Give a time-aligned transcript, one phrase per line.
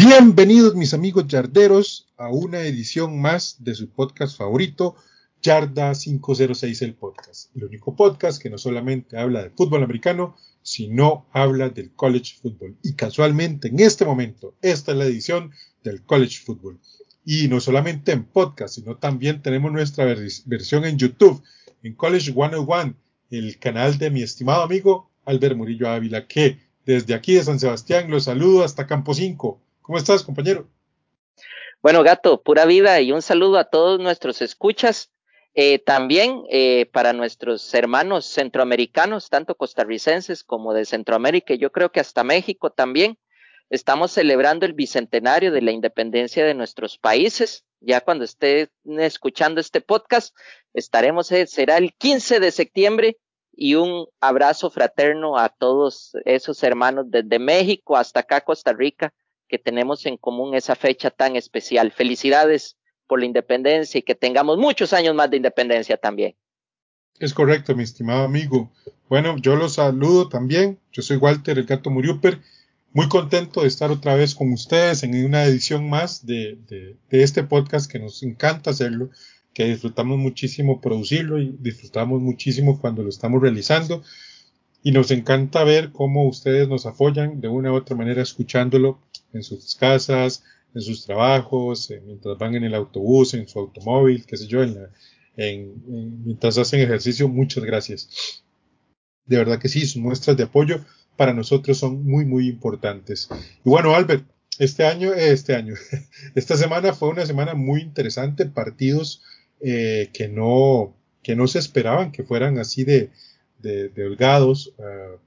[0.00, 4.94] Bienvenidos mis amigos yarderos a una edición más de su podcast favorito,
[5.42, 7.50] Yarda 506 el podcast.
[7.56, 12.76] El único podcast que no solamente habla de fútbol americano, sino habla del college football.
[12.84, 15.50] Y casualmente en este momento, esta es la edición
[15.82, 16.78] del college football.
[17.24, 21.42] Y no solamente en podcast, sino también tenemos nuestra versión en YouTube,
[21.82, 22.94] en College 101,
[23.30, 28.08] el canal de mi estimado amigo Albert Murillo Ávila, que desde aquí de San Sebastián
[28.08, 29.60] los saludo hasta Campo 5.
[29.88, 30.68] ¿Cómo estás, compañero?
[31.80, 35.10] Bueno, gato, pura vida y un saludo a todos nuestros escuchas.
[35.54, 42.00] Eh, también eh, para nuestros hermanos centroamericanos, tanto costarricenses como de Centroamérica, yo creo que
[42.00, 43.18] hasta México también,
[43.70, 47.64] estamos celebrando el bicentenario de la independencia de nuestros países.
[47.80, 50.36] Ya cuando estén escuchando este podcast,
[50.74, 53.16] estaremos, eh, será el 15 de septiembre
[53.52, 59.14] y un abrazo fraterno a todos esos hermanos desde México hasta acá, Costa Rica,
[59.48, 61.90] que tenemos en común esa fecha tan especial.
[61.90, 66.36] Felicidades por la independencia y que tengamos muchos años más de independencia también.
[67.18, 68.70] Es correcto, mi estimado amigo.
[69.08, 70.78] Bueno, yo los saludo también.
[70.92, 72.40] Yo soy Walter, el gato Muriuper.
[72.92, 77.22] Muy contento de estar otra vez con ustedes en una edición más de, de, de
[77.22, 79.10] este podcast que nos encanta hacerlo,
[79.52, 84.02] que disfrutamos muchísimo producirlo y disfrutamos muchísimo cuando lo estamos realizando.
[84.88, 88.98] Y nos encanta ver cómo ustedes nos apoyan de una u otra manera escuchándolo
[89.34, 90.44] en sus casas,
[90.74, 94.62] en sus trabajos, eh, mientras van en el autobús, en su automóvil, qué sé yo,
[94.62, 94.88] en la,
[95.36, 98.42] en, mientras hacen ejercicio, muchas gracias.
[99.26, 100.82] De verdad que sí, sus muestras de apoyo
[101.18, 103.28] para nosotros son muy, muy importantes.
[103.66, 104.24] Y bueno, Albert,
[104.58, 105.74] este año, eh, este año,
[106.34, 109.22] esta semana fue una semana muy interesante, partidos
[109.60, 113.10] eh, que no, que no se esperaban que fueran así de,
[113.58, 115.18] de, de holgados, uh,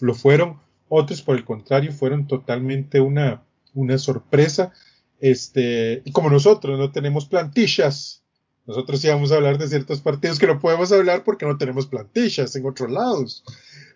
[0.00, 3.44] lo fueron, otros por el contrario fueron totalmente una,
[3.74, 4.72] una sorpresa.
[5.20, 8.22] Este, y como nosotros no tenemos plantillas,
[8.66, 12.54] nosotros íbamos a hablar de ciertos partidos que no podemos hablar porque no tenemos plantillas
[12.56, 13.44] en otros lados.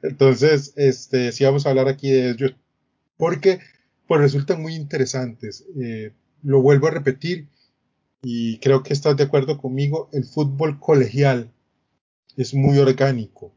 [0.02, 2.54] Entonces, este, sí vamos a hablar aquí de ellos
[3.16, 3.60] porque
[4.06, 5.64] pues resultan muy interesantes.
[5.80, 7.48] Eh, lo vuelvo a repetir
[8.22, 11.52] y creo que estás de acuerdo conmigo, el fútbol colegial
[12.36, 13.53] es muy orgánico.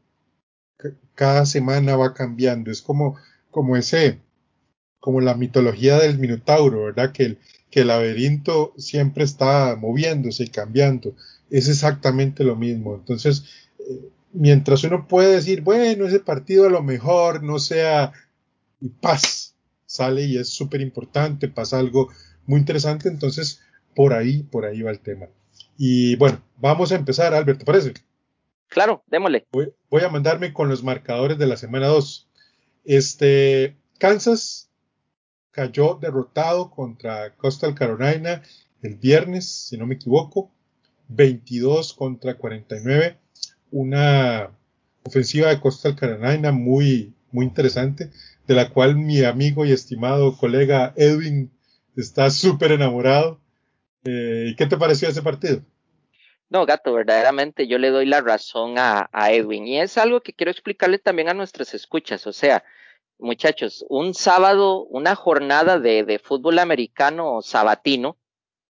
[1.14, 3.16] Cada semana va cambiando, es como,
[3.50, 4.20] como ese,
[5.00, 7.12] como la mitología del Minotauro, ¿verdad?
[7.12, 7.38] Que el,
[7.70, 11.14] que el laberinto siempre está moviéndose y cambiando.
[11.50, 12.94] Es exactamente lo mismo.
[12.94, 13.44] Entonces,
[13.80, 18.12] eh, mientras uno puede decir, bueno, ese partido a lo mejor no sea
[18.80, 19.56] y paz,
[19.86, 22.08] sale y es súper importante, pasa algo
[22.46, 23.60] muy interesante, entonces
[23.94, 25.26] por ahí, por ahí va el tema.
[25.76, 27.94] Y bueno, vamos a empezar, Albert, ¿te parece?
[28.68, 29.46] Claro, démosle.
[29.52, 32.28] Voy, a mandarme con los marcadores de la semana 2.
[32.84, 34.70] Este, Kansas
[35.50, 38.42] cayó derrotado contra Coastal Carolina
[38.82, 40.52] el viernes, si no me equivoco,
[41.08, 43.18] 22 contra 49,
[43.70, 44.50] una
[45.04, 48.10] ofensiva de Coastal Carolina muy, muy interesante,
[48.46, 51.50] de la cual mi amigo y estimado colega Edwin
[51.96, 53.40] está súper enamorado.
[54.04, 55.62] Eh, ¿Qué te pareció ese partido?
[56.50, 60.32] No, gato, verdaderamente yo le doy la razón a, a Edwin y es algo que
[60.32, 62.64] quiero explicarle también a nuestras escuchas, o sea,
[63.18, 68.16] muchachos, un sábado, una jornada de, fútbol americano sabatino,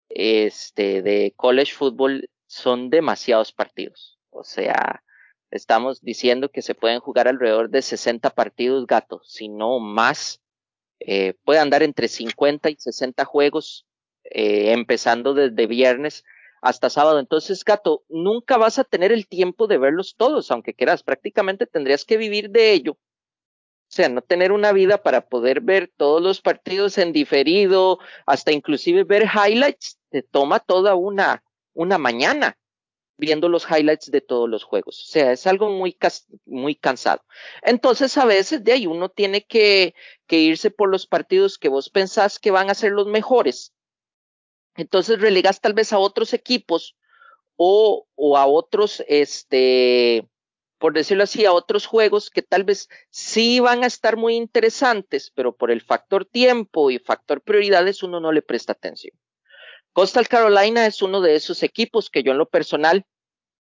[0.09, 4.19] este, de college football, son demasiados partidos.
[4.29, 5.03] O sea,
[5.51, 10.41] estamos diciendo que se pueden jugar alrededor de 60 partidos, gato, si no más.
[10.99, 13.87] Eh, puede andar entre 50 y 60 juegos,
[14.23, 16.23] eh, empezando desde viernes
[16.61, 17.19] hasta sábado.
[17.19, 21.03] Entonces, gato, nunca vas a tener el tiempo de verlos todos, aunque quieras.
[21.03, 22.97] Prácticamente tendrías que vivir de ello
[23.91, 28.53] o sea, no tener una vida para poder ver todos los partidos en diferido, hasta
[28.53, 31.43] inclusive ver highlights, te toma toda una,
[31.73, 32.57] una mañana.
[33.17, 35.01] viendo los highlights de todos los juegos.
[35.01, 35.97] O sea, es algo muy,
[36.45, 37.21] muy cansado.
[37.61, 39.93] Entonces, a veces de ahí uno tiene que,
[40.25, 43.73] que irse por los partidos que vos pensás que van a ser los mejores.
[44.75, 46.95] Entonces relegas tal vez a otros equipos
[47.55, 50.29] o, o a otros, este,
[50.77, 55.31] por decirlo así, a otros juegos que tal vez sí van a estar muy interesantes,
[55.35, 59.17] pero por el factor tiempo y factor prioridades uno no le presta atención.
[59.93, 63.05] Coastal Carolina es uno de esos equipos que yo en lo personal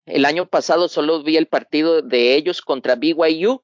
[0.06, 3.63] el año pasado solo vi el partido de ellos contra BYU,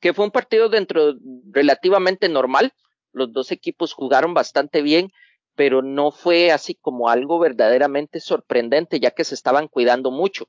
[0.00, 1.14] que fue un partido dentro
[1.50, 2.72] relativamente normal.
[3.12, 5.10] Los dos equipos jugaron bastante bien,
[5.54, 10.48] pero no fue así como algo verdaderamente sorprendente, ya que se estaban cuidando mucho.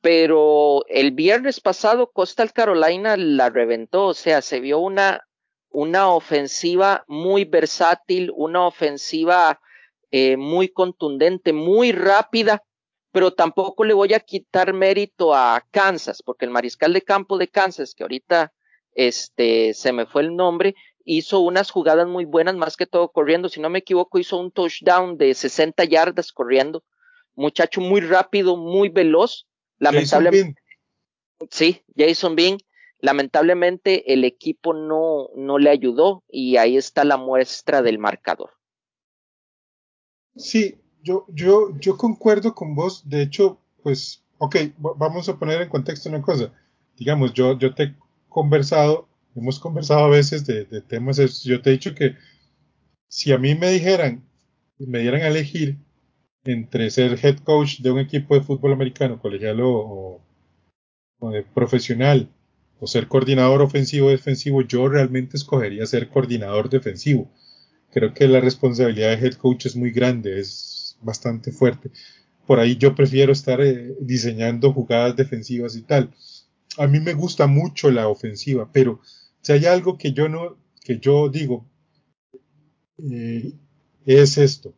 [0.00, 5.26] Pero el viernes pasado Coastal Carolina la reventó, o sea, se vio una,
[5.70, 9.60] una ofensiva muy versátil, una ofensiva
[10.10, 12.62] eh, muy contundente, muy rápida,
[13.12, 17.48] pero tampoco le voy a quitar mérito a Kansas, porque el mariscal de campo de
[17.48, 18.52] Kansas, que ahorita
[18.94, 20.74] este, se me fue el nombre,
[21.04, 24.50] hizo unas jugadas muy buenas, más que todo corriendo, si no me equivoco, hizo un
[24.50, 26.84] touchdown de 60 yardas corriendo,
[27.34, 29.46] muchacho muy rápido, muy veloz,
[29.78, 30.60] lamentablemente.
[31.50, 32.58] Sí, Jason Bean,
[33.00, 38.50] lamentablemente el equipo no, no le ayudó y ahí está la muestra del marcador.
[40.36, 43.08] Sí, yo, yo, yo concuerdo con vos.
[43.08, 46.52] De hecho, pues, ok, vamos a poner en contexto una cosa.
[46.96, 47.94] Digamos, yo, yo te
[48.34, 52.16] conversado, hemos conversado a veces de, temas, yo te he dicho que
[53.08, 54.24] si a mí me dijeran,
[54.78, 55.78] me dieran a elegir
[56.44, 60.20] entre ser head coach de un equipo de fútbol americano, colegial o,
[61.54, 62.28] profesional,
[62.80, 67.30] o ser coordinador ofensivo o defensivo, yo realmente escogería ser coordinador defensivo
[67.94, 71.90] creo que la responsabilidad de head coach es muy grande, es bastante fuerte.
[72.44, 76.10] Por ahí yo prefiero estar eh, diseñando jugadas defensivas y tal.
[76.78, 79.00] A mí me gusta mucho la ofensiva, pero
[79.40, 81.66] si hay algo que yo no, que yo digo,
[82.98, 83.52] eh,
[84.06, 84.74] es esto.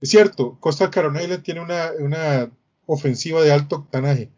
[0.00, 2.50] Es cierto, Costa Carolina tiene una, una
[2.86, 4.30] ofensiva de alto octanaje,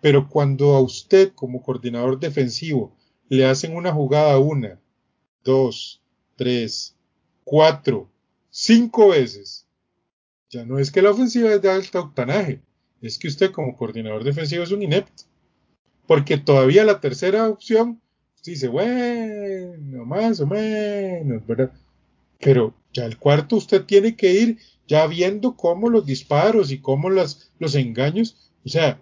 [0.00, 2.96] pero cuando a usted como coordinador defensivo
[3.28, 4.80] le hacen una jugada una,
[5.44, 6.02] dos,
[6.36, 6.96] tres,
[7.44, 8.10] cuatro,
[8.50, 9.66] cinco veces,
[10.50, 12.60] ya no es que la ofensiva es de alto octanaje,
[13.00, 15.24] es que usted como coordinador defensivo es un inepto.
[16.06, 18.00] Porque todavía la tercera opción
[18.44, 21.72] dice, bueno, más o menos, ¿verdad?
[22.40, 24.58] Pero ya el cuarto usted tiene que ir
[24.88, 29.00] ya viendo cómo los disparos y cómo las, los engaños, o sea,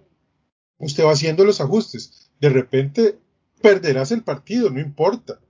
[0.79, 2.31] usted va haciendo los ajustes.
[2.41, 3.19] De repente
[3.61, 5.41] perderás el partido, no importa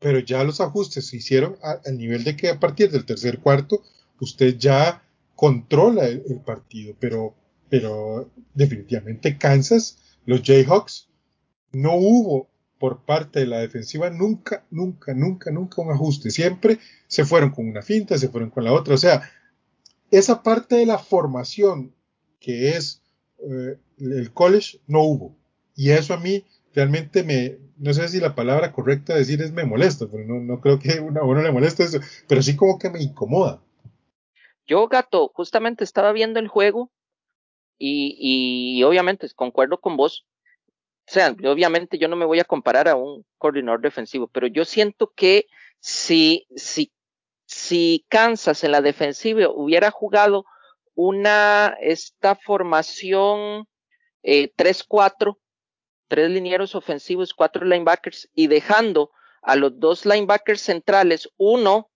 [0.00, 3.82] pero ya los ajustes se hicieron al nivel de que a partir del tercer cuarto
[4.18, 5.04] usted ya
[5.36, 7.34] controla el, partido, pero,
[7.68, 11.08] pero definitivamente Kansas, los Jayhawks,
[11.72, 16.30] no hubo por parte de la defensiva nunca, nunca, nunca, nunca un ajuste.
[16.30, 18.94] Siempre se fueron con una finta, se fueron con la otra.
[18.94, 19.30] O sea,
[20.10, 21.94] esa parte de la formación
[22.40, 23.02] que es
[23.38, 25.36] eh, el college no hubo.
[25.76, 26.44] Y eso a mí
[26.74, 30.60] realmente me, no sé si la palabra correcta decir es me molesta, pero no, no
[30.60, 33.62] creo que a uno le moleste eso, pero sí como que me incomoda.
[34.66, 36.90] Yo, gato, justamente estaba viendo el juego
[37.80, 40.26] y, y obviamente concuerdo con vos.
[41.08, 44.64] O sea, obviamente yo no me voy a comparar a un coordinador defensivo, pero yo
[44.64, 45.46] siento que
[45.80, 46.92] si, si,
[47.46, 50.44] si Kansas en la defensiva hubiera jugado
[50.94, 53.66] una, esta formación
[54.22, 55.38] eh, 3-4,
[56.06, 59.10] tres linieros ofensivos, cuatro linebackers y dejando
[59.42, 61.89] a los dos linebackers centrales, uno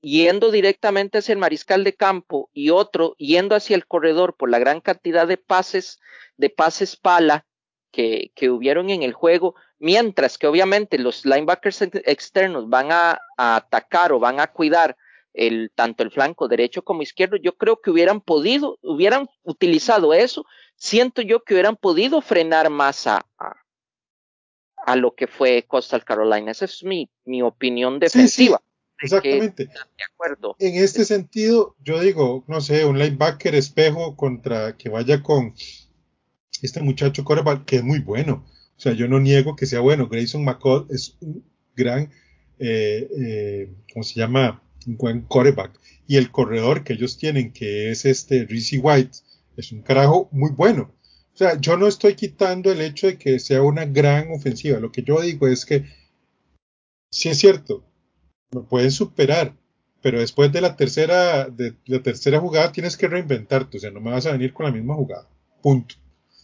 [0.00, 4.58] yendo directamente hacia el mariscal de campo y otro yendo hacia el corredor por la
[4.58, 6.00] gran cantidad de pases,
[6.36, 7.46] de pases pala
[7.90, 13.56] que, que hubieron en el juego, mientras que obviamente los linebackers externos van a, a
[13.56, 14.96] atacar o van a cuidar
[15.32, 20.44] el, tanto el flanco derecho como izquierdo, yo creo que hubieran podido, hubieran utilizado eso
[20.78, 23.26] siento yo que hubieran podido frenar más a,
[24.86, 26.50] a, lo que fue Coastal Carolina.
[26.50, 28.62] Esa es mi, mi opinión defensiva.
[29.00, 29.66] Exactamente.
[29.66, 30.56] De acuerdo.
[30.58, 35.54] En este sentido, yo digo, no sé, un linebacker espejo contra que vaya con
[36.62, 38.44] este muchacho coreback que es muy bueno.
[38.76, 40.08] O sea, yo no niego que sea bueno.
[40.08, 42.10] Grayson McCall es un gran,
[42.58, 44.62] eh, eh, ¿cómo se llama?
[44.86, 45.78] Un buen coreback.
[46.06, 49.18] Y el corredor que ellos tienen, que es este Rizzy White,
[49.56, 50.94] es un carajo muy bueno.
[51.34, 54.80] O sea, yo no estoy quitando el hecho de que sea una gran ofensiva.
[54.80, 55.84] Lo que yo digo es que,
[57.10, 57.84] sí es cierto,
[58.50, 59.54] me pueden superar,
[60.02, 63.78] pero después de la tercera, de la tercera jugada tienes que reinventarte.
[63.78, 65.28] O sea, no me vas a venir con la misma jugada.
[65.62, 65.96] Punto.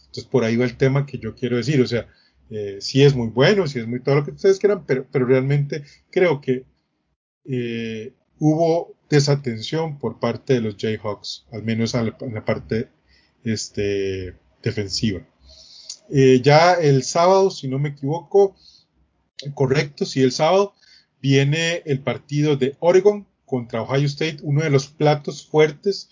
[0.07, 1.81] Entonces por ahí va el tema que yo quiero decir.
[1.81, 2.07] O sea,
[2.49, 5.83] eh, sí es muy bueno, sí es muy todo lo que ustedes quieran, pero, realmente
[6.11, 6.65] creo que
[7.45, 12.89] eh, hubo desatención por parte de los Jayhawks, al menos en la, parte
[13.43, 15.27] este, defensiva.
[16.11, 18.55] Eh, ya el sábado, si no me equivoco,
[19.53, 20.75] correcto, sí, el sábado
[21.25, 26.07] viene el partido de Oregon contra Ohio State, uno de los platos fuertes,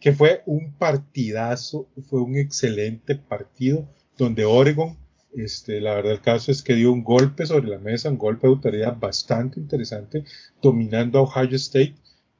[0.00, 4.96] que fue un partidazo, fue un excelente partido donde Oregon,
[5.36, 8.46] este, la verdad el caso es que dio un golpe sobre la mesa, un golpe
[8.46, 10.24] de autoridad bastante interesante,
[10.62, 11.96] dominando a Ohio State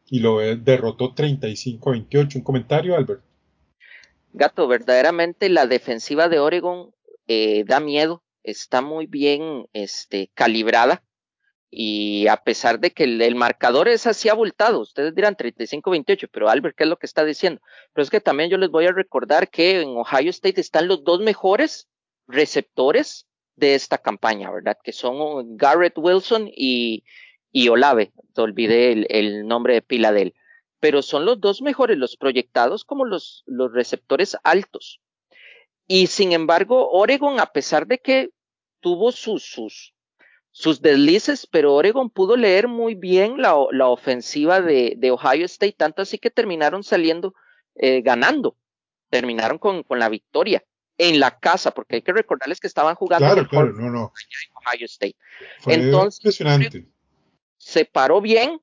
[0.09, 2.39] y lo derrotó 35 a 28.
[2.39, 3.23] Un comentario, Albert.
[4.33, 6.91] Gato, verdaderamente la defensiva de Oregon
[7.29, 11.03] eh, da miedo, está muy bien este, calibrada
[11.77, 16.77] y a pesar de que el, marcador es así abultado, ustedes dirán 35-28, pero Albert,
[16.77, 17.61] ¿qué es lo que está diciendo?
[17.93, 21.03] Pero es que también yo les voy a recordar que en Ohio State están los
[21.03, 21.89] dos mejores
[22.29, 23.27] receptores
[23.57, 24.79] de esta campaña, ¿verdad?
[24.85, 27.03] Que son Garrett Wilson y,
[27.69, 30.35] Olave, te olvidé el, nombre de pila de él,
[30.79, 35.01] pero son los dos mejores, los proyectados como los, los receptores altos.
[35.89, 38.31] Y sin embargo, Oregon, a pesar de que
[38.79, 39.94] tuvo sus, sus,
[40.57, 45.75] sus deslices, pero Oregon pudo leer muy bien la, la ofensiva de, de, Ohio State,
[45.77, 47.35] tanto así que terminaron saliendo
[47.75, 48.57] eh, ganando,
[49.11, 50.65] terminaron con, con, la victoria
[50.97, 54.13] en la casa, porque hay que recordarles que estaban jugando claro, claro, no, no.
[54.55, 55.17] Ohio State.
[55.59, 56.87] Fue Entonces, impresionante.
[57.57, 58.61] Se paró bien,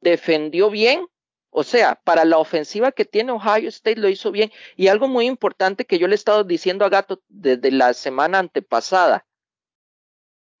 [0.00, 1.06] defendió bien
[1.50, 4.52] o sea, para la ofensiva que tiene Ohio State lo hizo bien.
[4.76, 8.38] Y algo muy importante que yo le he estado diciendo a Gato desde la semana
[8.38, 9.26] antepasada.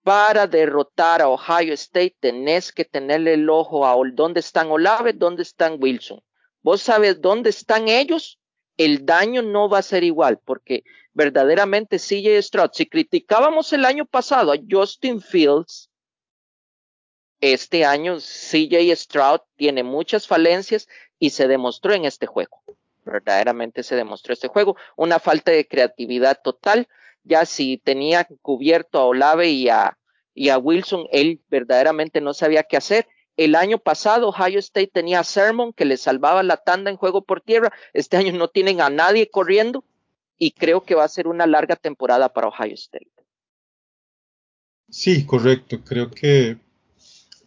[0.02, 5.42] Para derrotar a Ohio State tenés que tenerle el ojo a dónde están Olave, dónde
[5.42, 6.22] están Wilson.
[6.62, 8.38] Vos sabes dónde están ellos,
[8.76, 14.06] el daño no va a ser igual, porque verdaderamente CJ Stroud, si criticábamos el año
[14.06, 15.90] pasado a Justin Fields,
[17.40, 20.88] este año CJ Stroud tiene muchas falencias
[21.18, 22.62] y se demostró en este juego.
[23.04, 24.76] Verdaderamente se demostró este juego.
[24.96, 26.86] Una falta de creatividad total.
[27.30, 29.96] Ya si tenía cubierto a Olave y a,
[30.34, 33.06] y a Wilson, él verdaderamente no sabía qué hacer.
[33.36, 37.22] El año pasado Ohio State tenía a Sermon que le salvaba la tanda en juego
[37.22, 37.72] por tierra.
[37.92, 39.84] Este año no tienen a nadie corriendo
[40.38, 43.12] y creo que va a ser una larga temporada para Ohio State.
[44.90, 45.84] Sí, correcto.
[45.84, 46.58] Creo que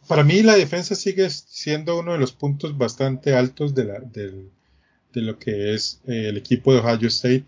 [0.08, 4.50] para mí la defensa sigue siendo uno de los puntos bastante altos de, la, de,
[5.22, 7.44] lo que es eh, el equipo de Ohio State.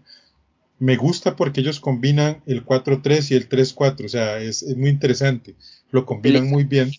[0.77, 5.55] Me gusta porque ellos combinan el 4-3 y el 3-4, o sea, es, muy interesante.
[5.91, 6.91] Lo combinan muy bien.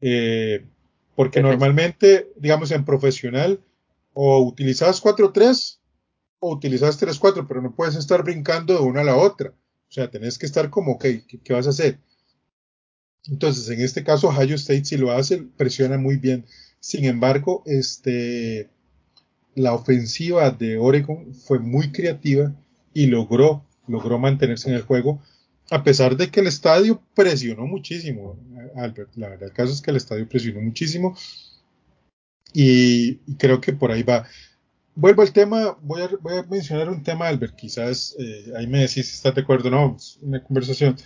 [0.00, 0.64] Eh,
[1.14, 3.60] porque normalmente, digamos, en profesional,
[4.14, 5.78] o utilizas 4-3
[6.40, 9.50] o utilizas 3-4, pero no puedes estar brincando de una a la otra.
[9.50, 11.04] O sea, tenés que estar como, ok,
[11.44, 11.98] qué vas a hacer?
[13.28, 16.44] Entonces, en este caso, Ohio State si lo hace, presiona muy bien.
[16.80, 18.68] Sin embargo, este,
[19.54, 22.52] la ofensiva de Oregon fue muy creativa
[22.94, 25.22] y logró, logró mantenerse en el juego,
[25.70, 28.38] a pesar de que el estadio presionó muchísimo,
[28.76, 29.10] Albert.
[29.16, 31.16] La verdad, el caso es que el estadio presionó muchísimo
[32.52, 34.26] y, creo que por ahí va.
[34.94, 38.80] Vuelvo al tema, voy a, voy a mencionar un tema, Albert, quizás eh, ahí me
[38.80, 40.96] decís si estás de acuerdo o no, una conversación.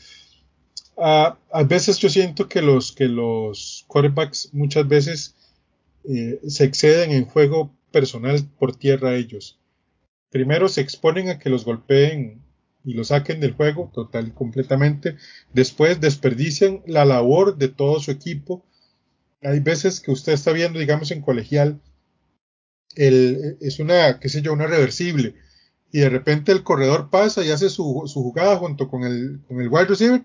[0.97, 5.35] Uh, a veces yo siento que los, que los quarterbacks muchas veces
[6.05, 9.59] eh, se exceden en juego personal por tierra ellos.
[10.37, 12.43] Primero se exponen a que los golpeen
[12.85, 15.17] y los saquen del juego total y completamente.
[15.55, 18.63] Después desperdician la labor de todo su equipo.
[19.41, 21.81] Hay veces que usted está viendo, digamos, en colegial,
[22.97, 25.37] el, es una, qué sé yo, una reversible.
[25.91, 29.63] Y de repente el corredor pasa y hace su, su jugada junto con el, con
[29.63, 30.23] el wide receiver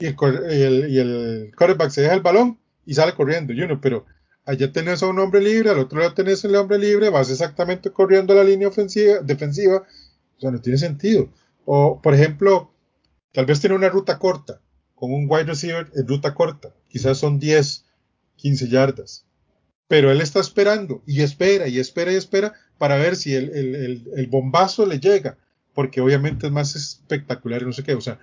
[0.00, 4.04] y el, y el, quarterback se deja el balón y sale corriendo, you pero
[4.44, 7.90] allá tenés a un hombre libre, al otro lado tenés el hombre libre, vas exactamente
[7.90, 9.86] corriendo la línea ofensiva, defensiva,
[10.36, 11.30] o sea, no tiene sentido.
[11.64, 12.72] O, por ejemplo,
[13.32, 14.60] tal vez tiene una ruta corta,
[14.94, 17.84] con un wide receiver en ruta corta, quizás son 10,
[18.36, 19.26] 15 yardas,
[19.88, 24.10] pero él está esperando y espera y espera y espera para ver si el, el,
[24.14, 25.38] el bombazo le llega,
[25.74, 28.18] porque obviamente es más espectacular y no sé qué, o sea,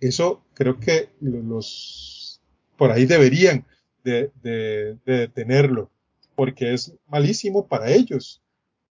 [0.00, 2.40] eso creo que los
[2.76, 3.66] por ahí deberían
[4.08, 5.90] de, de, detenerlo,
[6.34, 8.42] porque es malísimo para ellos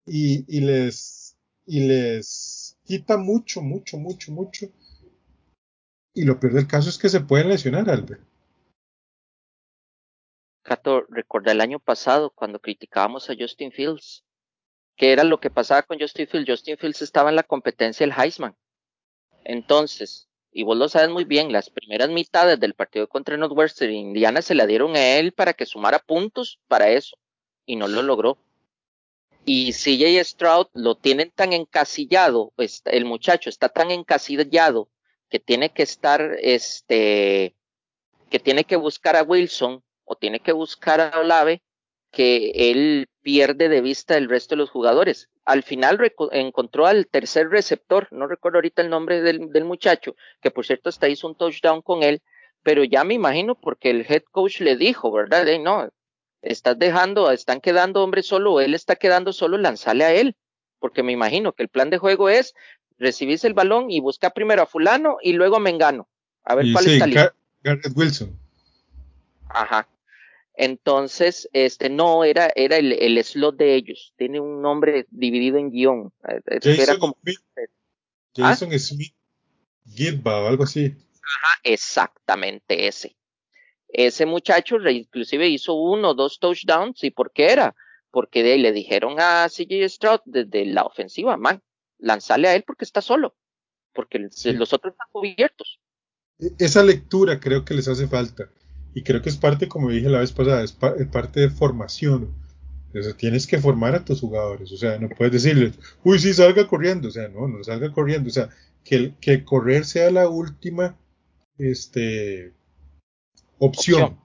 [0.06, 4.68] y, les, y les quita mucho, mucho, mucho, mucho.
[6.14, 8.22] Y lo peor del caso es que se pueden lesionar, Albert.
[10.64, 14.24] Cato, recuerda el año pasado cuando criticábamos a Justin Fields.
[14.98, 16.50] que era lo que pasaba con Justin Fields.
[16.50, 18.56] Justin Fields estaba en la competencia del Heisman.
[19.44, 24.42] Entonces, y vos lo sabes muy bien, las primeras mitades del partido contra Northwestern Indiana
[24.42, 27.18] se la dieron a él para que sumara puntos para eso,
[27.66, 28.38] y no lo logró.
[29.46, 34.90] Y CJ Stroud lo tienen tan encasillado, el muchacho está tan encasillado
[35.30, 37.56] que tiene que estar, este,
[38.30, 41.64] que tiene que buscar a Wilson o tiene que buscar a Olave,
[42.12, 45.30] que él pierde de vista el resto de los jugadores.
[45.46, 46.00] Al final
[46.32, 50.90] encontró al tercer receptor, no recuerdo ahorita el nombre del, del muchacho, que por cierto
[50.90, 52.22] hasta hizo un touchdown con él,
[52.64, 55.46] pero ya me imagino porque el head coach le dijo, ¿verdad?
[55.60, 55.90] no,
[56.42, 60.36] estás dejando, están quedando hombres solo, él está quedando solo, lanzale a él,
[60.80, 62.54] porque me imagino que el plan de juego es
[62.98, 66.08] recibirse el balón y buscar primero a fulano y luego a Mengano,
[66.44, 67.34] a ver cuál está listo.
[67.64, 68.38] Garrett Wilson.
[69.50, 69.88] Ajá.
[70.62, 74.14] Entonces, este no era, era el, el, slot de ellos.
[74.16, 76.14] Tiene un nombre dividido en guion.
[76.30, 77.40] Eh, eh, Jason era como, Smith,
[78.36, 78.78] Jason ¿Ah?
[78.78, 79.16] Smith
[79.92, 80.86] Gilba o algo así.
[80.86, 83.18] Ajá, exactamente ese.
[83.88, 87.04] Ese muchacho inclusive hizo uno o dos touchdowns.
[87.04, 87.76] ¿Y por qué era?
[88.12, 91.64] Porque de ahí le dijeron a CJ Stroud desde la ofensiva, man,
[91.98, 93.36] lanzale a él porque está solo.
[93.94, 94.54] Porque sí.
[94.54, 95.80] los otros están cubiertos.
[96.38, 98.52] E, esa lectura creo que les hace falta.
[98.94, 101.50] Y creo que es parte, como dije la vez pasada, es, pa es parte de
[101.50, 102.34] formación.
[102.94, 104.72] O sea, tienes que formar a tus jugadores.
[104.72, 107.08] O sea, no puedes decirles, uy, sí, salga corriendo.
[107.08, 108.30] O sea, no, no salga corriendo.
[108.30, 108.50] O sea,
[108.84, 110.98] que, el, que correr sea la última
[111.58, 112.54] este,
[113.60, 114.04] opción.
[114.04, 114.20] opción.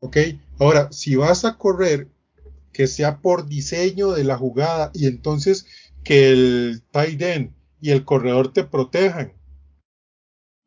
[0.00, 0.16] ¿Ok?
[0.58, 2.08] Ahora, si vas a correr,
[2.72, 5.66] que sea por diseño de la jugada y entonces
[6.02, 9.32] que el tight end y el corredor te protejan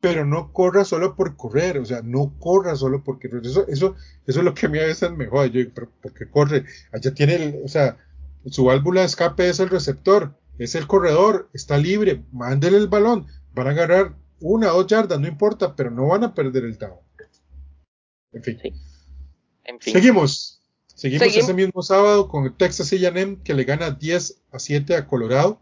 [0.05, 3.95] pero no corra solo por correr, o sea, no corra solo porque eso, eso,
[4.27, 7.11] eso es lo que a mí a veces me jode, yo, pero porque corre, allá
[7.15, 7.97] tiene, el, o sea,
[8.45, 13.25] su válvula de escape es el receptor, es el corredor, está libre, mándele el balón,
[13.55, 16.77] van a agarrar una o dos yardas, no importa, pero no van a perder el
[16.77, 16.99] down.
[18.31, 18.59] En fin.
[18.61, 18.73] Sí.
[19.63, 19.93] En fin.
[19.93, 20.61] Seguimos.
[20.93, 25.07] Seguimos, ese mismo sábado con el Texas A&M que le gana 10 a 7 a
[25.07, 25.59] Colorado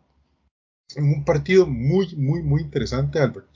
[0.98, 3.48] en un partido muy, muy, muy interesante, Albert.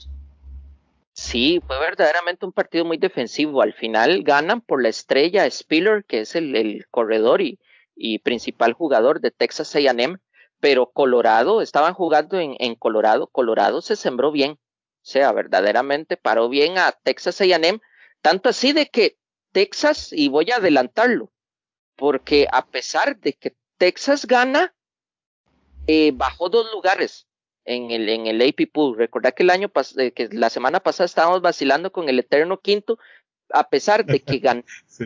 [1.20, 3.60] Sí, fue verdaderamente un partido muy defensivo.
[3.60, 7.58] Al final ganan por la estrella Spiller, que es el, el corredor y,
[7.96, 10.20] y, principal jugador de Texas AM,
[10.60, 14.58] pero Colorado, estaban jugando en, en, Colorado, Colorado se sembró bien, o
[15.02, 17.80] sea, verdaderamente paró bien a Texas AM,
[18.22, 19.18] tanto así de que
[19.50, 21.32] Texas, y voy a adelantarlo,
[21.96, 24.72] porque a pesar de que Texas gana,
[25.88, 27.27] eh, bajó dos lugares
[27.68, 28.96] en el, en el AP Pool.
[28.96, 32.98] Recordad que el año eh, que la semana pasada estábamos vacilando con el eterno quinto,
[33.52, 35.04] a pesar de que ganó, sí.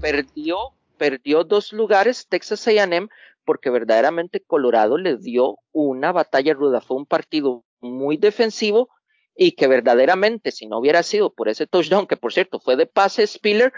[0.00, 0.58] perdió,
[0.98, 3.08] perdió dos lugares Texas A&M
[3.46, 6.82] porque verdaderamente Colorado le dio una batalla ruda.
[6.82, 8.90] Fue un partido muy defensivo
[9.34, 12.86] y que verdaderamente si no hubiera sido por ese touchdown, que por cierto fue de
[12.86, 13.72] pase Spiller,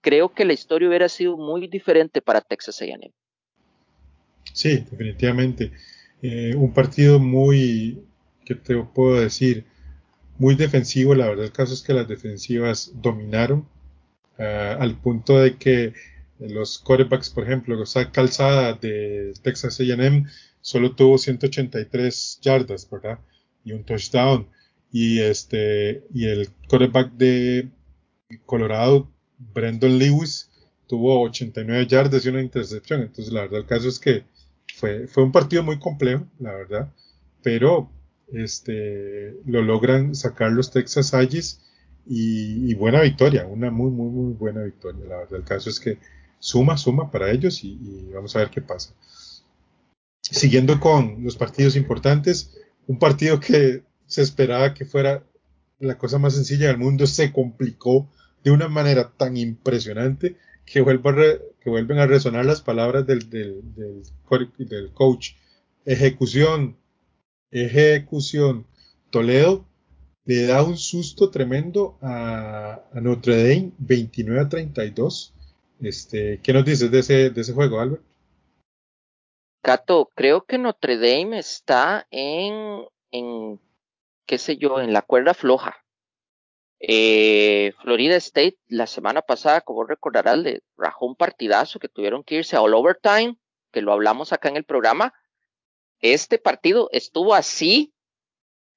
[0.00, 3.12] creo que la historia hubiera sido muy diferente para Texas A&M.
[4.52, 5.72] Sí, definitivamente.
[6.22, 8.04] Eh, un partido muy,
[8.44, 9.66] ¿qué te puedo decir?
[10.38, 11.14] Muy defensivo.
[11.14, 13.66] La verdad, el caso es que las defensivas dominaron
[14.38, 14.42] uh,
[14.78, 15.92] al punto de que
[16.38, 20.26] los quarterbacks, por ejemplo, esa calzada de Texas AM
[20.60, 23.18] solo tuvo 183 yardas, ¿verdad?
[23.64, 24.48] Y un touchdown.
[24.92, 27.68] Y este, y el quarterback de
[28.46, 30.50] Colorado, Brandon Lewis,
[30.86, 33.02] tuvo 89 yardas y una intercepción.
[33.02, 34.24] Entonces, la verdad, el caso es que
[35.06, 36.92] fue, un partido muy complejo, la verdad,
[37.42, 37.90] pero
[38.32, 41.60] este, lo logran sacar los Texas Aggies
[42.04, 45.04] y, buena victoria, una muy, muy, muy buena victoria.
[45.06, 45.98] La verdad, el caso es que
[46.40, 48.92] suma, suma para ellos y vamos a ver qué pasa.
[50.20, 52.56] Siguiendo con los partidos importantes,
[52.88, 55.22] un partido que se esperaba que fuera
[55.78, 58.08] la cosa más sencilla del mundo se complicó
[58.42, 64.02] de una manera tan impresionante que, vuelven a resonar las palabras del, del, del,
[64.58, 65.32] del coach.
[65.84, 66.76] Ejecución,
[67.50, 68.66] ejecución.
[69.10, 69.66] Toledo
[70.24, 75.34] le da un susto tremendo a, a Notre Dame, 29 a 32.
[75.82, 78.02] Este, ¿Qué nos dices de ese, de ese juego, Albert?
[79.62, 83.60] Cato, creo que Notre Dame está en, en,
[84.26, 85.84] qué sé yo, en la cuerda floja.
[86.84, 92.34] Eh, Florida State la semana pasada, como recordarás, le rajó un partidazo que tuvieron que
[92.34, 93.36] irse a all overtime,
[93.70, 95.14] que lo hablamos acá en el programa.
[96.00, 97.94] Este partido estuvo así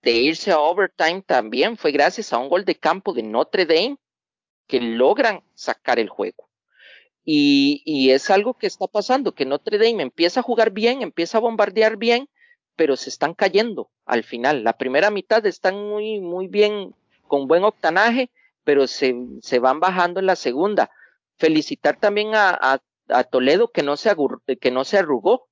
[0.04, 3.98] de irse a overtime también, fue gracias a un gol de campo de Notre Dame
[4.68, 6.48] que logran sacar el juego.
[7.24, 11.40] Y, y, es algo que está pasando, que Notre Dame empieza a jugar bien, empieza
[11.40, 12.30] a bombardear bien,
[12.76, 14.64] pero se están cayendo al final.
[14.64, 16.94] La primera mitad están muy, muy bien,
[17.28, 18.30] con buen octanaje,
[18.64, 20.90] pero se, se van bajando en la segunda.
[21.38, 24.16] Felicitar también a, a, Toledo que no, se
[24.60, 25.48] que no se arrugó,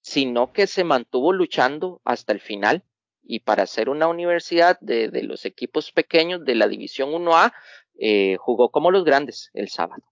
[0.00, 2.84] sino que se mantuvo luchando hasta el final.
[3.28, 7.52] Y para ser una universidad de, de los equipos pequeños de la División 1A,
[7.98, 10.02] eh, jugó como los grandes el sábado.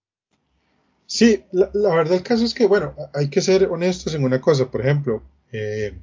[1.05, 4.41] Sí, la, la, verdad el caso es que, bueno, hay que ser honestos en una
[4.41, 4.71] cosa.
[4.71, 5.93] Por ejemplo, eh,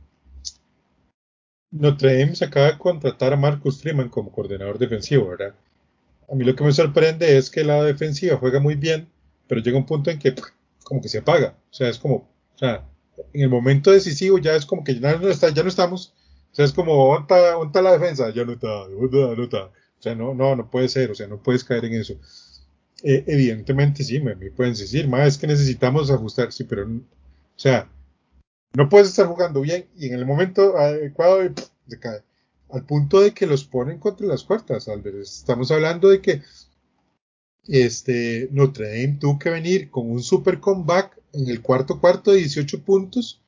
[1.73, 5.55] Notre Dame se acaba de contratar a Marcus Freeman como coordinador defensivo, ¿verdad?
[6.31, 9.09] A mí lo que me sorprende es que la defensiva juega muy bien,
[9.49, 10.35] pero llega un punto en que
[10.85, 11.57] como que se apaga.
[11.71, 12.87] O sea, es como, o sea,
[13.33, 16.15] en el momento decisivo ya es como que ya no, está, ya no estamos.
[16.53, 18.31] O sea, es como, ¿dónde está, la defensa?
[18.31, 19.65] Ya no está, no está.
[19.65, 22.15] O sea, no, no, no puede ser, o sea, no puedes caer en eso.
[23.03, 27.01] Eh, evidentemente sí, me, me, pueden decir, más es que necesitamos ajustar, sí, pero, o
[27.57, 27.89] sea,
[28.75, 31.41] no puedes estar jugando bien y en el momento adecuado
[31.89, 32.23] se cae.
[32.71, 35.17] Al punto de que los ponen contra las cuartas, Albert.
[35.17, 36.43] Estamos hablando de que
[37.69, 42.39] este, Notre Dame tuvo que venir con un super comeback en el cuarto cuarto de
[42.39, 43.41] 18 puntos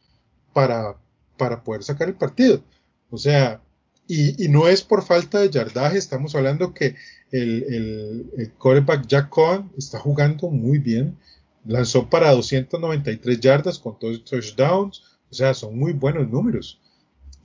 [0.52, 0.96] para,
[1.38, 2.62] para poder sacar el partido.
[3.10, 3.62] O sea,
[4.06, 6.94] y, no es por falta de yardaje, estamos hablando que
[7.30, 11.16] el, el, el quarterback Jack Cohen está jugando muy bien.
[11.64, 15.13] Lanzó para 293 yardas con dos touchdowns.
[15.34, 16.80] O sea, son muy buenos números.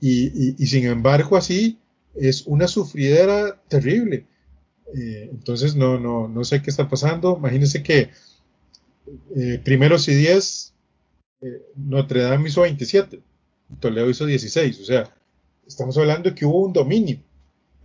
[0.00, 1.80] Y, sin embargo, así
[2.14, 4.26] es una sufridera terrible.
[4.96, 7.36] Eh, entonces, no, no, no sé qué está pasando.
[7.36, 8.10] Imagínense que
[9.36, 10.72] eh, primeros y 10,
[11.40, 13.20] eh, Notre Dame hizo 27,
[13.80, 14.80] Toledo hizo 16.
[14.80, 15.12] O sea,
[15.66, 17.18] estamos hablando de que hubo un dominio,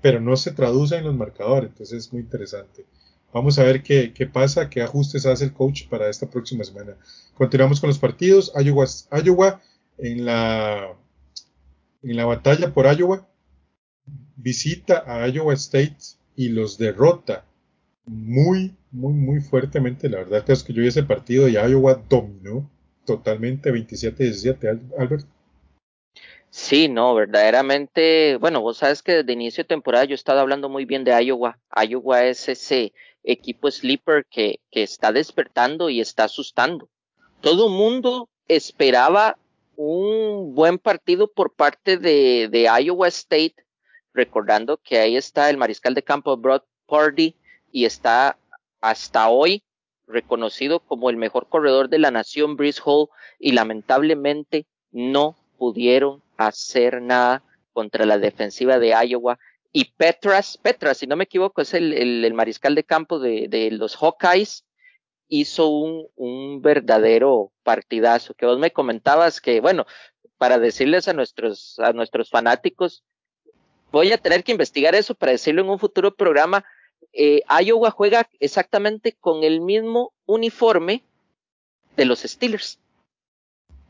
[0.04, 1.72] pero no se traduce en los marcadores.
[1.72, 2.86] Entonces, es muy interesante.
[3.34, 6.96] Vamos a ver qué, qué, pasa, qué ajustes hace el coach para esta próxima semana.
[7.34, 8.54] Continuamos con los partidos.
[8.56, 8.86] Iowa,
[9.24, 9.62] Iowa
[9.98, 10.96] en la,
[12.04, 13.28] en la batalla por Iowa,
[14.36, 15.98] visita a Iowa State
[16.36, 17.46] y los derrota
[18.06, 20.10] muy, muy, muy fuertemente.
[20.10, 22.70] La verdad es que yo vi ese partido y Iowa dominó
[23.06, 25.26] totalmente 27-17, Albert.
[26.50, 30.70] Sí, no, verdaderamente, bueno, vos sabes que desde inicio de temporada yo he estado hablando
[30.70, 31.60] muy bien de Iowa.
[31.76, 36.90] Iowa es ese equipo sleeper que, que está despertando y está asustando.
[37.42, 39.38] Todo mundo esperaba
[39.78, 43.56] un buen partido por parte de, de, Iowa State,
[44.14, 47.36] recordando que ahí está el mariscal de campo Broad Purdy
[47.72, 48.38] y está
[48.82, 49.64] hasta hoy
[50.08, 53.10] reconocido como el mejor corredor de la nación, Brice Hall,
[53.40, 59.40] y lamentablemente no pudieron hacer nada contra la defensiva de Iowa.
[59.72, 63.48] Y Petras, Petras, si no me equivoco, es el, el, el mariscal de campo de,
[63.50, 64.64] de los Hawkeyes,
[65.28, 69.86] hizo un, un verdadero partidazo, que vos me comentabas que, bueno,
[70.38, 73.04] para decirles a nuestros, a nuestros fanáticos,
[73.92, 76.66] voy a tener que investigar eso para decirlo en un futuro programa.
[77.14, 81.04] Eh, Iowa juega exactamente con el mismo uniforme
[81.96, 82.80] de los Steelers.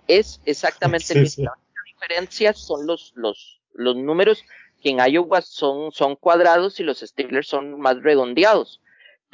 [0.08, 1.46] Es exactamente el mismo.
[1.46, 4.44] La diferencia son los, los, los números
[4.82, 8.80] que en Iowa son, son cuadrados y los Steelers son más redondeados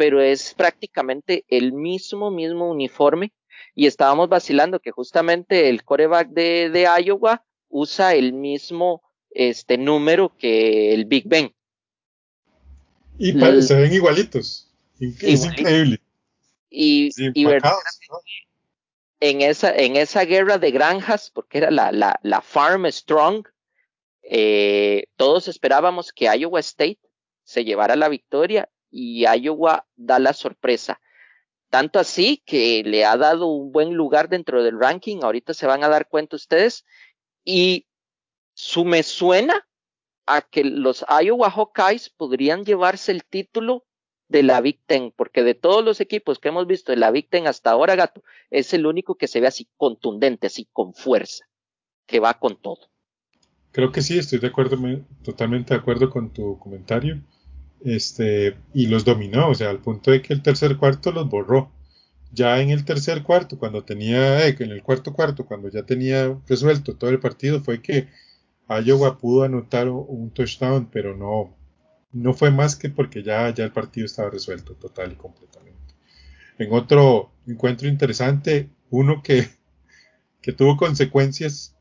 [0.02, 3.34] pero es prácticamente el mismo, mismo uniforme.
[3.76, 10.36] Y estábamos vacilando que justamente el coreback de, de Iowa usa el mismo este número
[10.36, 11.54] que el Big Ben.
[13.20, 14.72] Y el, se ven igualitos.
[15.00, 16.02] Es increíble.
[16.72, 17.74] Y, sí, y verdad,
[18.10, 18.18] ¿no?
[19.20, 23.48] en, esa, en esa guerra de granjas, porque era la, la, la Farm Strong,
[24.24, 27.02] eh, todos esperábamos que Iowa State
[27.44, 31.00] se llevara la victoria y Iowa da la sorpresa.
[31.70, 35.84] Tanto así que le ha dado un buen lugar dentro del ranking, ahorita se van
[35.84, 36.86] a dar cuenta ustedes,
[37.46, 37.88] y
[38.54, 39.66] su me suena
[40.26, 43.86] a que los Iowa Hawkeyes podrían llevarse el título
[44.28, 47.30] de la Big Ten, porque de todos los equipos que hemos visto de la Big
[47.30, 51.46] Ten hasta ahora, gato, es el único que se ve así contundente, así con fuerza,
[52.06, 52.90] que va con todo.
[53.72, 54.78] Creo que sí, estoy de acuerdo,
[55.24, 57.22] totalmente de acuerdo con tu comentario
[57.84, 61.72] este, y los dominó, o sea, al punto de que el tercer cuarto los borró.
[62.34, 66.38] Ya en el tercer cuarto, cuando tenía, eh, en el cuarto cuarto, cuando ya tenía
[66.48, 68.08] resuelto todo el partido, fue que
[68.70, 71.56] Iowa pudo anotar un touchdown, pero no,
[72.14, 75.94] no fue más que porque ya, ya el partido estaba resuelto total y completamente.
[76.58, 79.50] En otro encuentro interesante, uno que,
[80.42, 81.76] que tuvo consecuencias,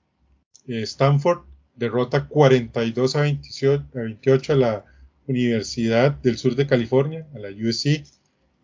[0.67, 1.43] eh, Stanford
[1.77, 4.85] derrota 42 a 28, a 28 a la
[5.31, 8.05] Universidad del Sur de California, a la USC,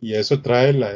[0.00, 0.92] y eso trae la,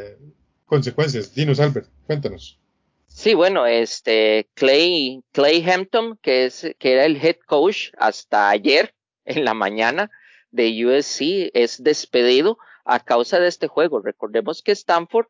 [0.66, 1.34] consecuencias.
[1.34, 2.58] Dinos, Albert, cuéntanos.
[3.06, 8.94] Sí, bueno, este Clay, Clay Hampton, que es, que era el head coach hasta ayer
[9.24, 10.10] en la mañana
[10.52, 14.00] de USC, es despedido a causa de este juego.
[14.00, 15.26] Recordemos que Stanford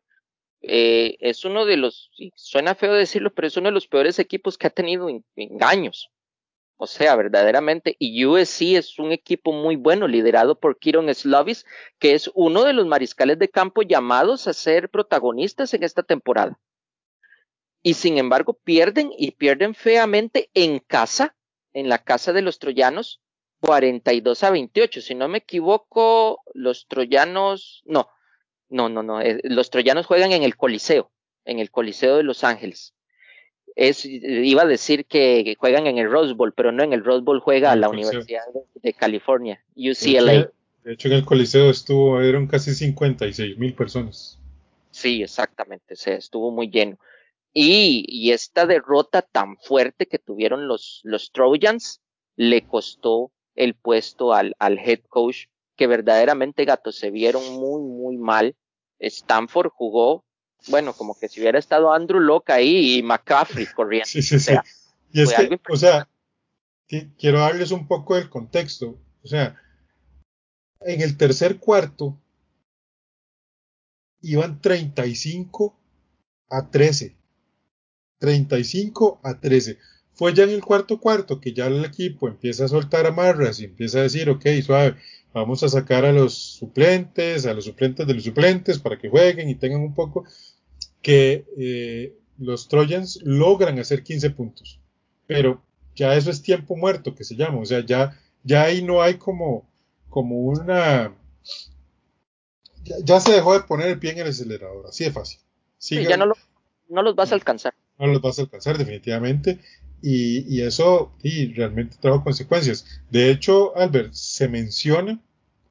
[0.61, 4.57] eh, es uno de los, suena feo decirlo, pero es uno de los peores equipos
[4.57, 5.23] que ha tenido en,
[5.61, 6.09] años.
[6.83, 11.63] O sea, verdaderamente, y USC es un equipo muy bueno, liderado por Kieron Slavis,
[11.99, 16.59] que es uno de los mariscales de campo llamados a ser protagonistas en esta temporada.
[17.83, 21.35] Y sin embargo, pierden y pierden feamente en casa,
[21.71, 23.21] en la casa de los troyanos,
[23.59, 25.01] 42 a 28.
[25.01, 28.09] Si no me equivoco, los troyanos, no,
[28.69, 29.21] no, no, no.
[29.21, 31.11] Eh, los troyanos juegan en el Coliseo,
[31.45, 32.95] en el Coliseo de Los Ángeles.
[33.75, 37.23] Es, iba a decir que juegan en el Rose Bowl, pero no en el Rose
[37.23, 38.43] Bowl juega la Universidad
[38.75, 40.51] de California, UCLA.
[40.83, 44.39] De hecho, en el Coliseo estuvo, eran casi 56 mil personas.
[44.89, 46.97] Sí, exactamente, estuvo muy lleno.
[47.53, 52.01] Y, y, esta derrota tan fuerte que tuvieron los, los Trojans
[52.37, 58.17] le costó el puesto al, al head coach, que verdaderamente gatos se vieron muy, muy
[58.17, 58.55] mal
[59.01, 60.23] Stanford jugó,
[60.67, 64.07] bueno, como que si hubiera estado Andrew Locke ahí y McCaffrey corriendo.
[64.07, 64.53] Sí, sí, sí.
[65.11, 66.07] y es que, o sea,
[67.17, 68.99] quiero darles un poco del contexto.
[69.23, 69.61] O sea,
[70.81, 72.17] en el tercer cuarto
[74.21, 75.79] iban 35
[76.49, 77.15] a 13.
[78.19, 79.79] 35 a 13.
[80.13, 83.65] Fue ya en el cuarto cuarto que ya el equipo empieza a soltar amarras y
[83.65, 84.97] empieza a decir, ok, suave,
[85.33, 89.49] Vamos a sacar a los suplentes, a los suplentes de los suplentes para que jueguen
[89.49, 90.25] y tengan un poco
[91.01, 94.79] que eh, los Trojans logran hacer 15 puntos.
[95.27, 95.61] Pero
[95.95, 97.59] ya eso es tiempo muerto que se llama.
[97.59, 99.69] O sea, ya, ya ahí no hay como,
[100.09, 101.15] como una...
[103.03, 105.39] Ya, se dejó de poner el pie en el acelerador, así de fácil.
[105.77, 106.33] sí, ya no,
[106.89, 107.73] no los vas a alcanzar.
[107.99, 109.59] No los vas a alcanzar definitivamente.
[110.01, 111.13] Y, eso
[111.55, 112.85] realmente trajo consecuencias.
[113.09, 115.19] De hecho, Albert, se menciona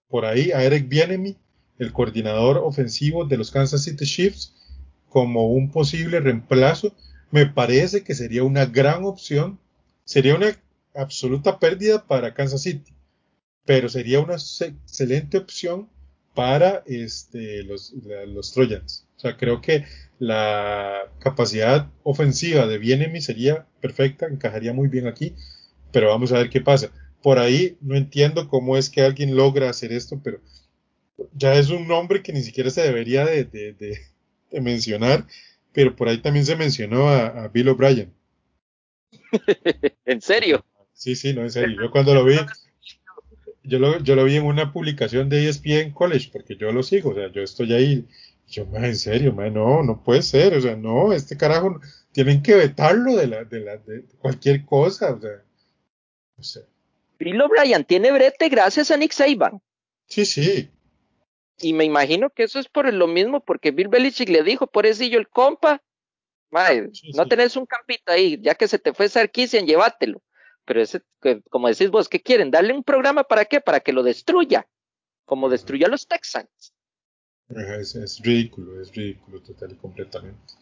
[0.09, 1.37] por ahí a Eric Bienemy,
[1.79, 4.55] el coordinador ofensivo de los Kansas City Chiefs,
[5.09, 6.95] como un posible reemplazo.
[7.31, 9.59] Me parece que sería una gran opción.
[10.05, 10.57] Sería una
[10.95, 12.93] absoluta pérdida para Kansas City,
[13.65, 15.89] pero sería una excelente opción
[16.35, 17.93] para este, los,
[18.27, 19.07] los Trojans.
[19.21, 19.85] O sea, creo que
[20.19, 25.35] la capacidad ofensiva de Bienemi sería perfecta, encajaría muy bien aquí,
[25.93, 26.91] pero vamos a ver qué pasa.
[27.23, 30.41] Por ahí no entiendo cómo es que alguien logra hacer esto, pero
[31.35, 34.01] ya es un nombre que ni siquiera se debería de,
[34.53, 35.27] mencionar,
[35.75, 38.15] pero por ahí también se mencionó a, Bill O'Brien.
[40.07, 40.65] ¿En serio?
[40.95, 41.77] Sí, sí, no, en serio.
[41.79, 42.37] Yo cuando lo vi,
[43.65, 47.11] yo lo, yo lo vi en una publicación de ESPN College, porque yo lo sigo,
[47.11, 48.07] o sea, yo estoy ahí
[48.51, 51.81] yo, en serio, no, no puede ser, o sea, no, este carajo,
[52.13, 55.43] tienen que vetarlo de, la, de, la, de cualquier cosa, o sea,
[56.37, 56.67] no sé.
[57.19, 59.61] Bill O'Brien tiene brete gracias a Nick Saban.
[60.07, 60.71] Sí, sí.
[61.59, 64.87] Y me imagino que eso es por lo mismo, porque Bill Belichick le dijo, por
[64.87, 65.83] eso yo el compa,
[67.15, 70.23] no tenés un campito ahí, ya que se te fue Sarkisian, llévatelo.
[70.65, 71.03] Pero ese,
[71.51, 72.51] como decís vos, ¿qué quieren?
[72.51, 73.61] ¿Darle un programa para qué?
[73.61, 74.67] Para que lo destruya,
[75.25, 76.73] como destruyó a los Texans.
[77.51, 80.55] Es, ridículo, es ridículo total y completamente.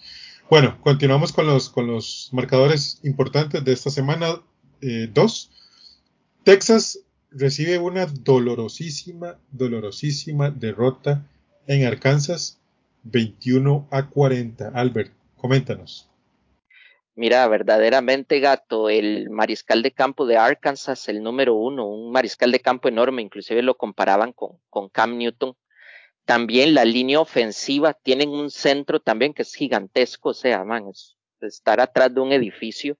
[0.49, 4.41] Bueno, continuamos con los, con los marcadores importantes de esta semana
[4.81, 4.81] 2.
[4.81, 5.55] Eh,
[6.45, 11.27] Texas recibe una dolorosísima, dolorosísima derrota
[11.67, 12.59] en Arkansas
[13.03, 14.69] 21 a 40.
[14.69, 16.09] Albert, coméntanos.
[17.15, 22.61] Mira, verdaderamente gato, el mariscal de campo de Arkansas, el número uno, un mariscal de
[22.61, 25.55] campo enorme, inclusive lo comparaban con, con Cam Newton
[26.29, 31.17] también la línea ofensiva, tienen un centro también que es gigantesco, o sea, man, es
[31.41, 32.99] estar atrás de un edificio.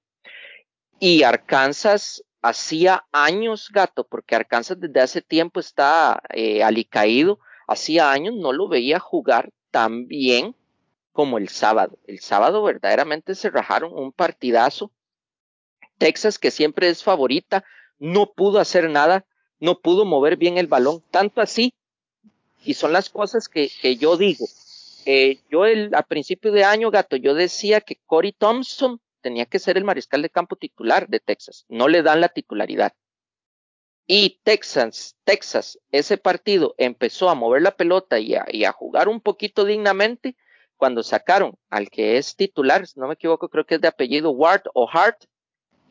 [0.99, 7.37] Y Arkansas hacía años, gato, porque Arkansas desde hace tiempo está eh, alicaído,
[7.67, 10.55] hacía años no lo veía jugar tan bien
[11.11, 11.99] como el sábado.
[12.07, 14.91] El sábado verdaderamente se rajaron un partidazo.
[15.99, 17.63] Texas, que siempre es favorita,
[17.99, 19.23] no pudo hacer nada,
[19.59, 21.75] no pudo mover bien el balón, tanto así
[22.63, 24.45] y son las cosas que, que yo digo.
[25.05, 29.59] Eh, yo el, a principio de año, gato, yo decía que Corey Thompson tenía que
[29.59, 31.65] ser el mariscal de campo titular de Texas.
[31.69, 32.93] No le dan la titularidad.
[34.05, 39.07] Y Texas, Texas, ese partido empezó a mover la pelota y a, y a jugar
[39.07, 40.35] un poquito dignamente
[40.77, 44.31] cuando sacaron al que es titular, si no me equivoco, creo que es de apellido
[44.31, 45.25] Ward o Hart,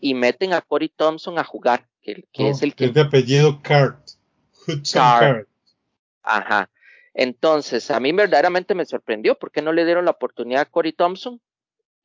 [0.00, 2.87] y meten a Corey Thompson a jugar, que, es el que...
[2.87, 3.98] Es de apellido Cart.
[4.92, 5.48] Cart.
[6.22, 6.70] Ajá.
[7.14, 11.40] Entonces, a mí verdaderamente me sorprendió porque no le dieron la oportunidad a Corey Thompson.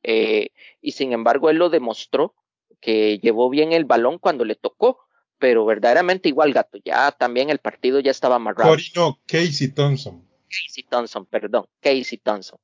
[0.02, 0.50] Eh,
[0.80, 2.34] y sin embargo, él lo demostró
[2.80, 4.98] que llevó bien el balón cuando le tocó.
[5.38, 8.70] Pero verdaderamente igual, gato, ya también el partido ya estaba amarrado.
[8.70, 10.26] Corey no, Casey Thompson.
[10.48, 12.58] Casey Thompson, perdón, Casey Thompson.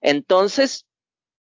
[0.00, 0.86] Entonces,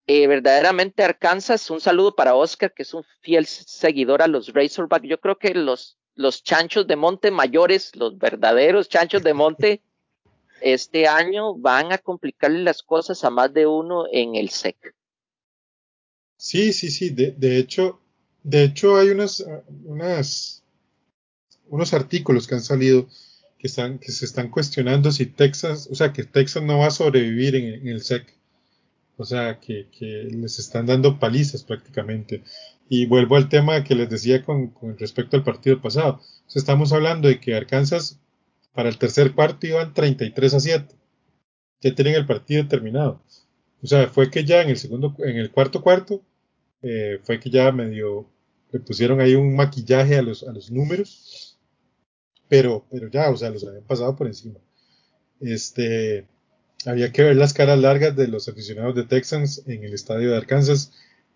[0.06, 5.04] eh, verdaderamente Arkansas, un saludo para Oscar, que es un fiel seguidor a los Razorback.
[5.04, 9.82] Yo creo que los, los chanchos de monte mayores, los verdaderos chanchos de monte,
[10.62, 14.96] este año van a complicarle las cosas a más de uno en el SEC.
[16.38, 17.10] Sí, sí, sí.
[17.10, 18.00] De, de hecho,
[18.44, 19.46] de hecho hay unas,
[19.86, 20.64] unas,
[21.68, 23.08] unos artículos que han salido
[23.58, 26.92] que están, que se están cuestionando si Texas, o sea, que Texas no va a
[26.92, 28.34] sobrevivir en, en el SEC.
[29.16, 32.44] O sea, que, que, les están dando palizas prácticamente.
[32.90, 36.22] Y vuelvo al tema que les decía con, respecto al partido pasado.
[36.48, 38.20] Sea, estamos hablando de que Arkansas
[38.74, 40.96] para el tercer cuarto iban 33 a 7.
[41.82, 43.22] Ya tienen el partido terminado.
[43.82, 46.22] O sea, fue que ya en el segundo, en el cuarto cuarto,
[46.82, 48.30] eh, fue que ya medio
[48.72, 51.60] le pusieron ahí un maquillaje a los, a los números.
[52.50, 54.60] Pero, pero ya, o sea, los habían pasado por encima.
[55.40, 56.28] Este,
[56.86, 60.38] había que ver las caras largas de los aficionados de Texans en el estadio de
[60.38, 60.92] Arkansas,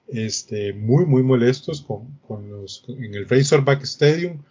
[0.08, 4.43] este, muy, muy molestos con, con los, en el Razorback Stadium.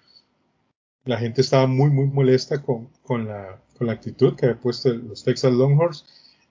[1.04, 4.92] La gente estaba muy, muy molesta con, con, la, con la actitud que había puesto
[4.92, 6.04] los Texas Longhorns.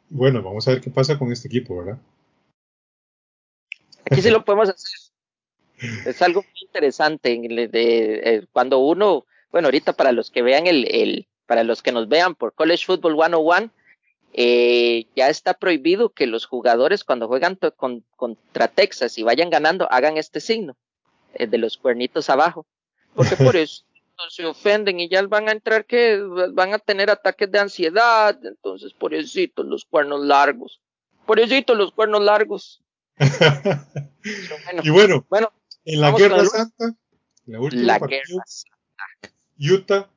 [0.10, 2.00] Bueno, vamos a ver qué pasa con este equipo, ¿verdad?
[4.10, 5.00] Aquí sí lo podemos hacer.
[6.06, 10.68] Es algo muy interesante de, de, de, cuando uno, bueno, ahorita para los que vean
[10.68, 13.72] el, el, para los que nos vean por College Football 101,
[14.38, 19.90] eh, ya está prohibido que los jugadores cuando juegan con, contra Texas y vayan ganando
[19.90, 20.76] hagan este signo
[21.36, 22.66] eh, de los cuernitos abajo,
[23.16, 23.86] porque por eso
[24.30, 26.22] se ofenden y ya van a entrar que
[26.52, 30.82] van a tener ataques de ansiedad, entonces por eso los cuernos largos,
[31.26, 32.84] por eso los cuernos largos.
[33.18, 35.54] bueno, y bueno, bueno,
[35.86, 36.94] en la Guerra Santa,
[37.46, 39.34] la última la Guerra Santa.
[39.58, 40.10] Utah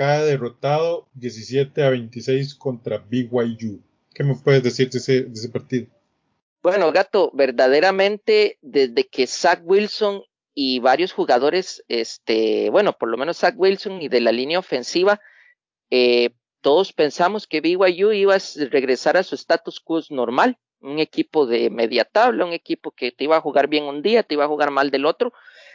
[0.00, 3.82] cae derrotado 17 a 26 contra BYU.
[4.14, 5.88] ¿Qué me puedes decir de ese, partido?
[6.62, 10.22] Bueno, Gato, verdaderamente desde que Zach Wilson
[10.54, 15.20] y varios jugadores, este, bueno, por lo menos Zach Wilson y de la línea ofensiva,
[15.90, 16.30] eh,
[16.62, 21.68] todos pensamos que BYU iba a regresar a su status quo normal, un equipo de
[21.68, 24.48] media tabla, un equipo que te iba a jugar bien un día, te iba a
[24.48, 25.34] jugar mal del otro.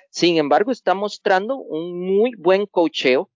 [0.09, 3.29] Sin embargo, está mostrando un muy buen cocheo,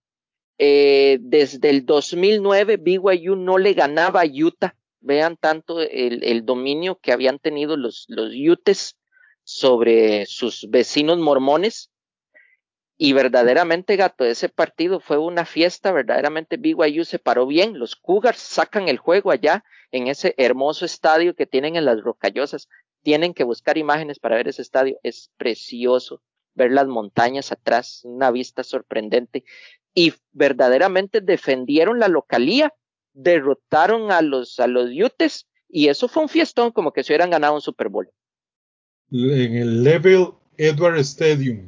[0.61, 4.75] eh, desde el 2009 BYU no le ganaba a Utah.
[4.99, 8.97] Vean tanto el, dominio que habían tenido los, los Utes
[9.45, 11.89] sobre sus vecinos mormones.
[12.97, 17.79] Y verdaderamente, gato, ese partido fue una fiesta, verdaderamente BYU se paró bien.
[17.79, 22.67] Los Cougars sacan el juego allá en ese hermoso estadio que tienen en las Rocallosas.
[23.01, 24.99] Tienen que buscar imágenes para ver ese estadio.
[25.03, 26.21] Es precioso
[26.55, 29.45] ver las montañas atrás, una vista sorprendente
[29.93, 32.73] y verdaderamente defendieron la localía,
[33.13, 37.29] derrotaron a los, a los Utes y eso fue un fiestón como que se hubieran
[37.29, 38.09] ganado un Super Bowl.
[39.11, 41.65] En el Level Edward Stadium,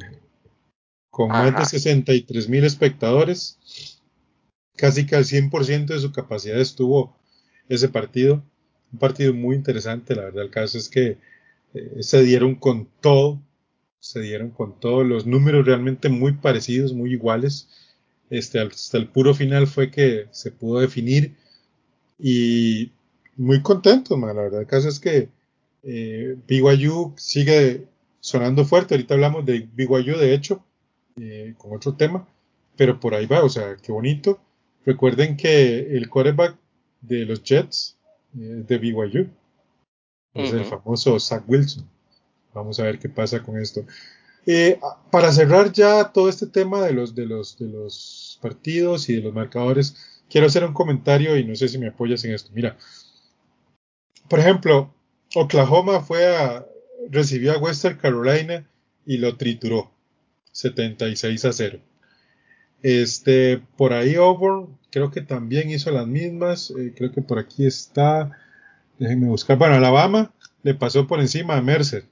[1.10, 1.52] con Ajá.
[1.52, 4.00] más de 63 mil espectadores,
[4.76, 7.16] casi que al 100% de su capacidad estuvo
[7.68, 8.44] ese partido.
[8.92, 11.18] Un partido muy interesante, la verdad, el caso es que
[11.74, 13.42] eh, se dieron con todo,
[14.00, 17.70] se dieron con todos los números realmente muy parecidos, muy iguales
[18.32, 21.36] este, hasta el puro final fue que se pudo definir
[22.17, 22.91] y
[23.36, 24.62] muy contento, man, la verdad.
[24.62, 25.30] El caso es que
[25.84, 27.86] eh, BYU sigue
[28.22, 28.96] sonando fuerte.
[28.96, 30.63] Ahorita hablamos de BYU, de hecho,
[31.20, 32.26] eh, con otro tema,
[32.78, 34.39] pero por ahí va, o sea, qué bonito.
[34.86, 36.58] Recuerden que el quarterback
[37.02, 37.98] de los Jets
[38.39, 39.30] es de BYU,
[40.34, 40.60] es uh -huh.
[40.60, 41.86] el famoso Zach Wilson.
[42.54, 43.86] Vamos a ver qué pasa con esto.
[44.45, 44.80] Eh,
[45.12, 49.21] para cerrar ya todo este tema de los, de, los, de los partidos y de
[49.21, 49.96] los marcadores,
[50.29, 52.50] quiero hacer un comentario y no sé si me apoyas en esto.
[52.54, 52.77] Mira,
[54.27, 54.94] por ejemplo,
[55.35, 56.65] Oklahoma fue a,
[57.10, 58.67] recibió a Western Carolina
[59.06, 59.92] y lo trituró,
[60.52, 61.79] 76 a 0.
[62.81, 67.65] Este, por ahí Auburn, creo que también hizo las mismas, eh, creo que por aquí
[67.65, 68.31] está,
[68.98, 70.33] déjenme buscar, bueno, Alabama
[70.63, 72.06] le pasó por encima a Mercer,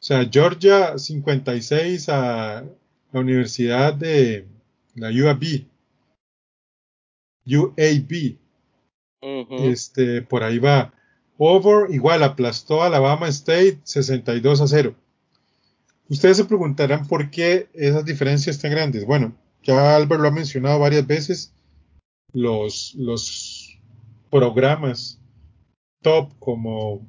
[0.00, 2.64] o sea, Georgia 56 a
[3.12, 4.46] la Universidad de
[4.94, 5.66] la UAB.
[7.44, 8.38] UAB.
[9.20, 9.70] Uh -huh.
[9.70, 10.94] Este, por ahí va.
[11.36, 14.94] Over igual aplastó a Alabama State 62 a 0.
[16.08, 19.04] Ustedes se preguntarán por qué esas diferencias tan grandes.
[19.04, 21.52] Bueno, ya Albert lo ha mencionado varias veces.
[22.32, 23.78] los, los
[24.30, 25.20] programas
[26.02, 27.06] top como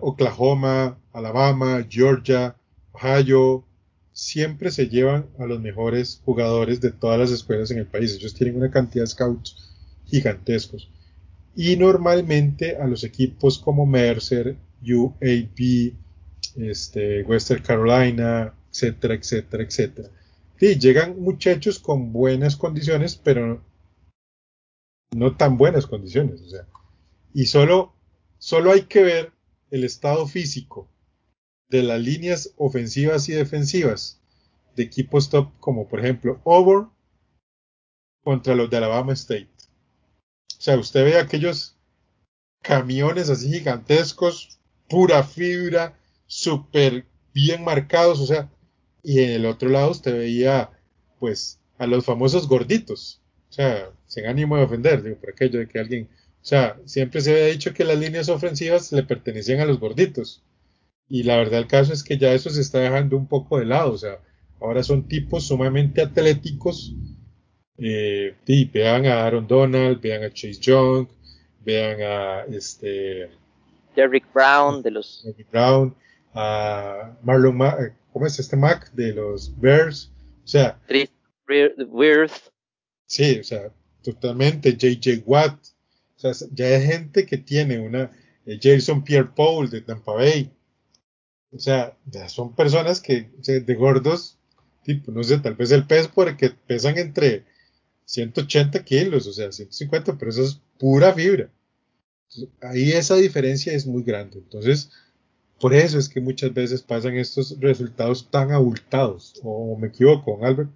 [0.00, 2.56] Oklahoma, Alabama, Georgia,
[2.92, 3.64] Ohio,
[4.12, 8.14] siempre se llevan a los mejores jugadores de todas las escuelas en el país.
[8.14, 9.70] Ellos tienen una cantidad de scouts
[10.04, 10.90] gigantescos.
[11.54, 15.92] Y normalmente a los equipos como Mercer, UAB,
[16.56, 20.08] este, Western Carolina, etcétera, etcétera, etcétera.
[20.58, 23.62] Sí, llegan muchachos con buenas condiciones, pero
[25.14, 26.40] no tan buenas condiciones.
[26.42, 26.66] O sea,
[27.34, 27.92] y solo,
[28.38, 29.32] solo hay que ver
[29.72, 30.88] el estado físico
[31.68, 34.20] de las líneas ofensivas y defensivas
[34.76, 36.92] de equipos top como por ejemplo Auburn
[38.22, 39.48] contra los de Alabama State.
[40.58, 41.76] O sea, usted ve aquellos
[42.62, 48.50] camiones así gigantescos, pura fibra, súper bien marcados, o sea,
[49.02, 50.70] y en el otro lado usted veía
[51.18, 55.66] pues a los famosos gorditos, o sea, sin ánimo de ofender, digo, por aquello de
[55.66, 56.08] que alguien,
[56.42, 60.42] o sea, siempre se había dicho que las líneas ofensivas le pertenecían a los gorditos,
[61.08, 63.66] y la verdad el caso es que ya eso se está dejando un poco de
[63.66, 63.92] lado.
[63.92, 64.18] O sea,
[64.60, 66.94] ahora son tipos sumamente atléticos.
[67.76, 71.08] Eh, y vean a Aaron Donald, vean a Chase Young,
[71.60, 73.30] vean a este
[73.94, 75.94] Derrick Brown de los Derrick Brown,
[76.32, 80.10] a Marlon eh, ¿cómo es este Mac de los Bears?
[80.44, 80.80] O sea,
[81.88, 82.50] Wirth.
[83.04, 83.70] Sí, o sea,
[84.02, 85.58] totalmente JJ Watt.
[86.22, 88.10] Sea, ya hay gente que tiene una
[88.46, 90.52] eh, Jason Pierre Paul de Tampa Bay.
[91.50, 94.38] O sea, ya son personas que de gordos,
[94.84, 97.44] tipo, no sé, tal vez el peso porque pesan entre
[98.06, 101.50] 180 kilos, o sea, 150, pero eso es pura fibra.
[102.62, 104.38] ahí esa diferencia es muy grande.
[104.38, 104.90] Entonces,
[105.60, 109.34] por eso es que muchas veces pasan estos resultados tan abultados.
[109.42, 110.70] ¿O me equivoco, Albert?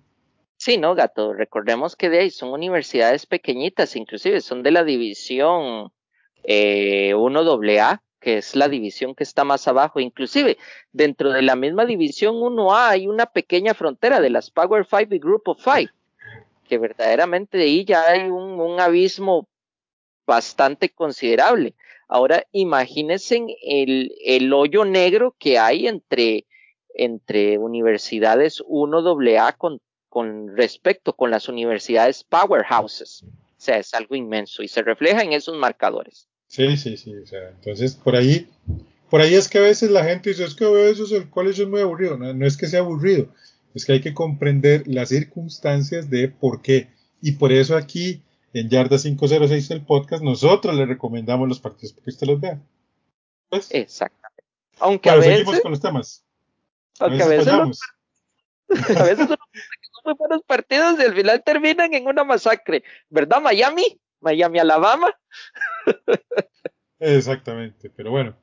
[0.57, 1.35] Sí, no, gato.
[1.35, 5.93] Recordemos que de ahí son universidades pequeñitas, inclusive son de la división
[6.45, 10.01] eh, 1AA que es la división que está más abajo.
[10.01, 10.59] Inclusive,
[10.91, 15.21] dentro de la misma división 1A hay una pequeña frontera de las Power 5 y
[15.21, 15.93] Group of 5,
[16.69, 19.47] que verdaderamente de ahí ya hay un, abismo
[20.27, 21.75] bastante considerable.
[22.09, 26.47] Ahora, imagínense el, el hoyo negro que hay entre,
[26.95, 29.81] entre universidades 1AA con,
[30.17, 33.23] con respecto con las universidades powerhouses.
[33.23, 36.27] O sea, es algo inmenso y se refleja en esos marcadores.
[36.47, 37.15] Sí, sí, sí.
[37.15, 38.49] O sea, entonces por ahí,
[39.11, 41.65] por ahí es que a veces la gente dice, es que a veces el colegio
[41.65, 42.17] es muy aburrido.
[42.17, 43.29] No, no es que sea aburrido,
[43.75, 46.89] es que hay que comprender las circunstancias de por qué.
[47.21, 48.23] Y por eso aquí,
[48.55, 52.59] en Yarda 506 del podcast, nosotros le recomendamos los partidos para que usted los vea.
[53.51, 53.69] ¿Pues?
[53.71, 54.45] Exactamente.
[54.79, 56.25] Aunque a veces, seguimos con los temas.
[57.01, 57.81] Aunque a veces, a veces,
[58.97, 59.29] a veces
[60.07, 62.85] muy buenos partidos y al final terminan en una masacre.
[63.11, 64.01] ¿Verdad, Miami?
[64.21, 65.13] Miami, Alabama.
[66.99, 68.37] Exactamente, pero bueno.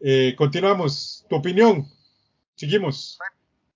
[0.00, 1.26] Eh, continuamos.
[1.28, 1.84] ¿Tu opinión?
[2.54, 3.18] Seguimos.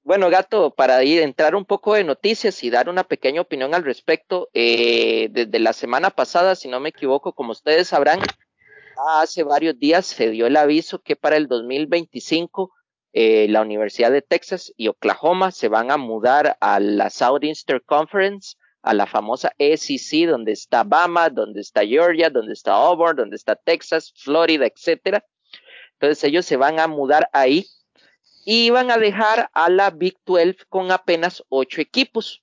[0.05, 3.83] Bueno, gato, para ir entrar un poco de noticias y dar una pequeña opinión al
[3.83, 8.21] respecto, eh, desde la semana pasada, si no me equivoco, como ustedes sabrán,
[9.19, 12.73] hace varios días se dio el aviso que para el 2025
[13.19, 18.59] eh, la Universidad de Texas y Oklahoma se van a mudar a la Southeastern Conference
[18.83, 23.57] a la famosa SEC, donde está Bama, donde está Georgia, donde está Auburn, donde está
[23.57, 25.25] Texas, Florida, etcétera.
[25.93, 27.65] Entonces ellos se van a mudar ahí
[28.45, 32.43] y van a dejar a la Big 12 con apenas ocho equipos.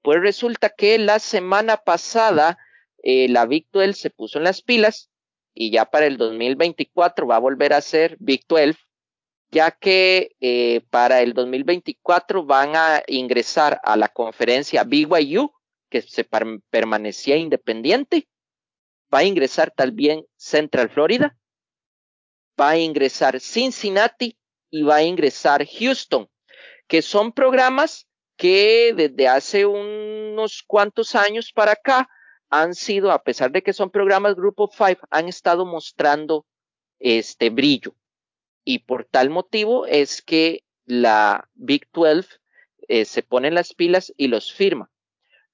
[0.00, 2.56] Pues resulta que la semana pasada
[3.02, 5.10] eh, la Big 12 se puso en las pilas
[5.52, 8.78] y ya para el 2024 va a volver a ser Big 12,
[9.54, 15.52] ya que eh, para el 2024 van a ingresar a la conferencia BYU,
[15.88, 16.28] que se
[16.70, 18.28] permanecía independiente.
[19.14, 21.38] Va a ingresar también Central Florida,
[22.60, 24.36] va a ingresar Cincinnati
[24.70, 26.28] y va a ingresar Houston,
[26.88, 32.08] que son programas que desde hace unos cuantos años para acá
[32.50, 36.44] han sido, a pesar de que son programas Grupo 5, han estado mostrando
[36.98, 37.94] este brillo.
[38.64, 42.28] Y por tal motivo es que la Big 12
[42.88, 44.90] eh, se pone en las pilas y los firma.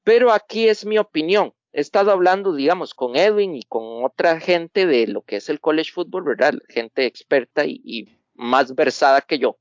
[0.04, 1.54] Pero aquí es mi opinión.
[1.72, 5.60] He estado hablando, digamos, con Edwin y con otra gente de lo que es el
[5.60, 6.54] college football, ¿verdad?
[6.68, 9.58] Gente experta y, más versada que yo.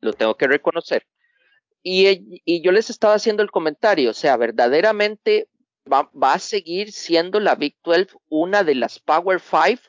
[0.00, 1.06] Lo tengo que reconocer.
[1.82, 5.48] Y, y, yo les estaba haciendo el comentario, o sea, verdaderamente
[5.92, 9.80] va, va, a seguir siendo la Big 12 una de las Power Five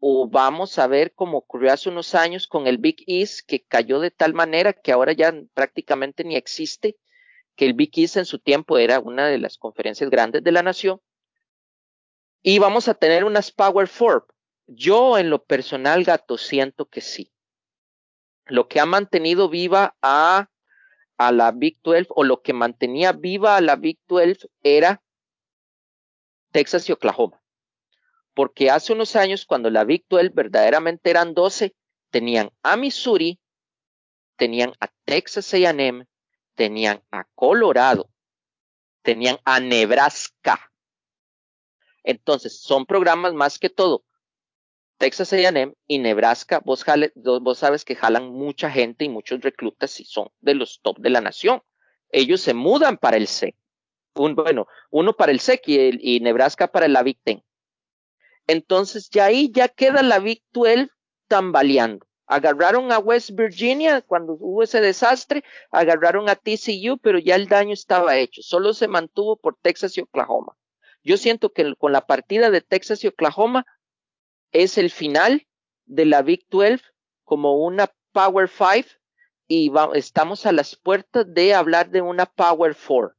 [0.00, 4.00] o vamos a ver como ocurrió hace unos años con el Big East que cayó
[4.00, 6.96] de tal manera que ahora ya prácticamente ni existe
[7.56, 10.62] que el Big East en su tiempo era una de las conferencias grandes de la
[10.62, 11.00] nación.
[12.42, 14.26] Y vamos a tener unas Power Four.
[14.66, 17.32] Yo en lo personal, gato, siento que sí.
[18.46, 20.50] Lo que ha mantenido viva a,
[21.16, 25.02] a la Big 12 o lo que mantenía viva a la Big 12 era
[26.50, 27.43] Texas y Oklahoma.
[28.34, 31.74] Porque hace unos años, cuando la Big 12 verdaderamente eran 12,
[32.10, 33.40] tenían a Missouri,
[34.36, 36.06] tenían a Texas AM,
[36.54, 38.10] tenían a Colorado,
[39.02, 40.72] tenían a Nebraska.
[42.02, 44.04] Entonces, son programas más que todo.
[44.98, 50.04] Texas AM y Nebraska, vos, vos sabes que jalan mucha gente y muchos reclutas y
[50.04, 51.62] son de los top de la nación.
[52.10, 53.56] Ellos se mudan para el SEC.
[54.14, 57.42] Un, bueno, uno para el SEC y, y Nebraska para la Big Ten.
[58.46, 60.88] Entonces, ya ahí ya queda la Big 12
[61.28, 62.06] tambaleando.
[62.26, 67.74] Agarraron a West Virginia cuando hubo ese desastre, agarraron a TCU, pero ya el daño
[67.74, 68.42] estaba hecho.
[68.42, 70.56] Solo se mantuvo por Texas y Oklahoma.
[71.02, 73.66] Yo siento que con la partida de Texas y Oklahoma
[74.52, 75.46] es el final
[75.84, 76.80] de la Big 12
[77.24, 78.88] como una Power 5
[79.46, 83.14] y estamos a las puertas de hablar de una Power 4.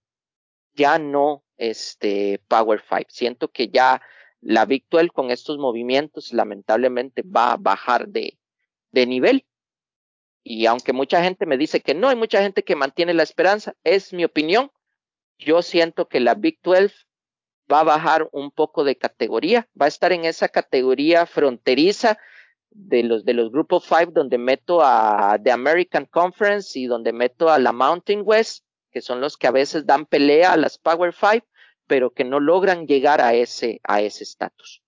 [0.73, 3.03] Ya no este Power 5.
[3.09, 4.01] Siento que ya
[4.45, 8.37] la Big 12 con estos movimientos lamentablemente va a bajar de,
[8.91, 9.43] de nivel.
[10.43, 13.73] Y aunque mucha gente me dice que no, hay mucha gente que mantiene la esperanza,
[13.83, 14.71] es mi opinión.
[15.39, 16.93] Yo siento que la Big 12
[17.71, 22.19] va a bajar un poco de categoría, va a estar en esa categoría fronteriza
[22.69, 27.49] de los de los grupos 5 donde meto a The American Conference y donde meto
[27.49, 31.15] a la Mountain West, que son los que a veces dan pelea a las Power
[31.15, 31.47] 5,
[31.87, 34.81] pero que no logran llegar a ese a ese estatus.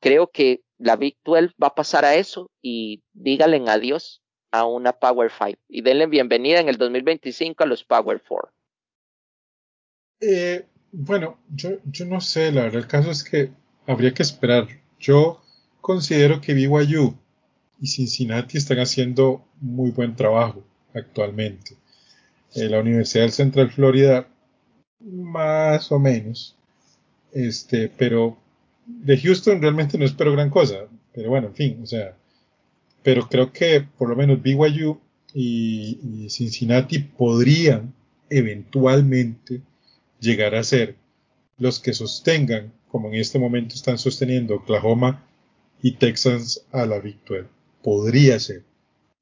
[0.00, 4.92] Creo que la Big 12 va a pasar a eso y díganle adiós a una
[4.92, 8.52] Power 5 y denle bienvenida en el 2025 a los Power 4.
[10.20, 13.50] Eh, bueno, yo, yo no sé, la verdad, el caso es que
[13.86, 14.68] habría que esperar.
[15.00, 15.42] Yo
[15.80, 17.16] considero que BYU
[17.80, 20.62] y Cincinnati están haciendo muy buen trabajo
[20.94, 21.76] actualmente.
[22.54, 24.28] Eh, la Universidad del Central Florida,
[25.04, 26.56] más o menos.
[27.32, 28.36] Este, pero
[28.86, 32.16] de Houston realmente no espero gran cosa, pero bueno, en fin, o sea,
[33.02, 34.98] pero creo que por lo menos BYU
[35.34, 37.94] y, Cincinnati podrían
[38.30, 39.60] eventualmente
[40.20, 40.96] llegar a ser
[41.58, 45.24] los que sostengan, como en este momento están sosteniendo Oklahoma
[45.82, 47.48] y Texas a la victoria.
[47.82, 48.62] Podría ser.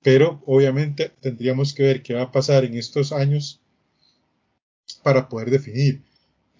[0.02, 3.60] Pero obviamente tendríamos que ver qué va a pasar en estos años
[4.92, 6.02] para poder definir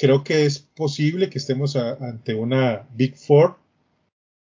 [0.01, 3.57] creo que es posible que estemos ante una Big Four.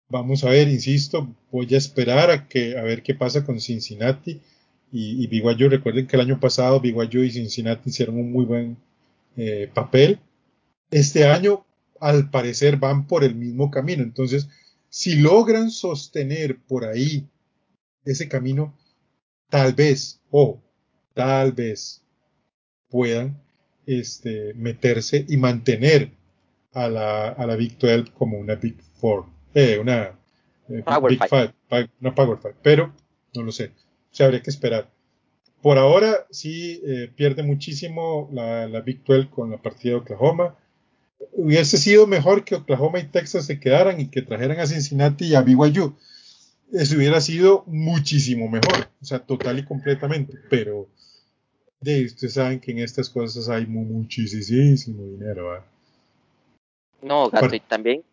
[0.08, 4.40] Vamos a ver, insisto, voy a esperar a ver qué pasa con Cincinnati
[4.92, 5.68] y, y BYU.
[5.68, 8.76] Recuerden que el año pasado BYU y Cincinnati hicieron un muy buen
[9.36, 10.20] eh, papel.
[10.92, 11.66] Este año,
[11.98, 14.04] al parecer, van por el mismo camino.
[14.04, 14.48] Entonces,
[14.88, 17.26] si logran sostener por ahí
[18.04, 18.78] ese camino,
[19.50, 20.60] tal vez, o
[21.14, 22.00] tal vez
[22.88, 23.47] puedan
[23.88, 26.10] este, meterse y mantener
[26.74, 29.24] a la, a la Big 12 como una Big Four,
[29.54, 30.14] eh, una
[30.68, 31.54] eh, Big Five.
[32.00, 32.92] una Power Five, pero
[33.34, 33.72] no lo sé,
[34.10, 34.90] se habría que esperar.
[35.62, 40.54] Por ahora sí eh, pierde muchísimo la, la, Big 12 con la partida de Oklahoma.
[41.32, 45.34] Hubiese sido mejor que Oklahoma y Texas se quedaran y que trajeran a Cincinnati y
[45.34, 45.96] a BYU.
[46.72, 50.88] Eso hubiera sido muchísimo mejor, o sea, total y completamente, pero
[51.80, 55.64] de ustedes saben que en estas cosas hay muchísimo dinero.
[57.02, 58.04] No, Gato, y también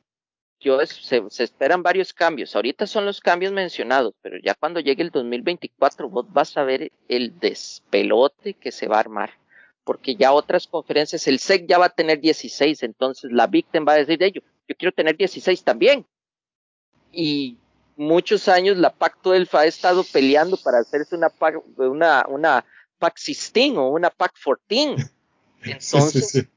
[0.59, 2.55] yo se, esperan varios cambios.
[2.55, 6.91] Ahorita son los cambios mencionados, pero ya cuando llegue el 2024 vos vas a ver
[7.07, 9.31] el despelote que se va a armar.
[9.83, 13.93] Porque ya otras conferencias, el SEC ya va a tener 16, entonces la Victim va
[13.93, 16.05] a decir de ello, yo quiero tener 16 también.
[17.11, 17.57] Y
[17.95, 21.31] muchos años la Pacto Elfa ha estado peleando para hacerse una,
[21.77, 22.65] una, una
[22.97, 25.11] pack 16 o una pack 14.
[25.63, 26.47] Entonces,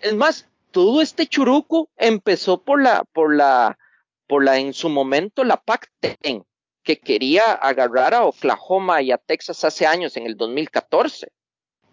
[0.00, 3.78] es más, todo este churuco empezó por la, por la,
[4.26, 6.42] por la, en su momento, la pack 10,
[6.82, 11.28] que quería agarrar a Oklahoma y a Texas hace años, en el 2014.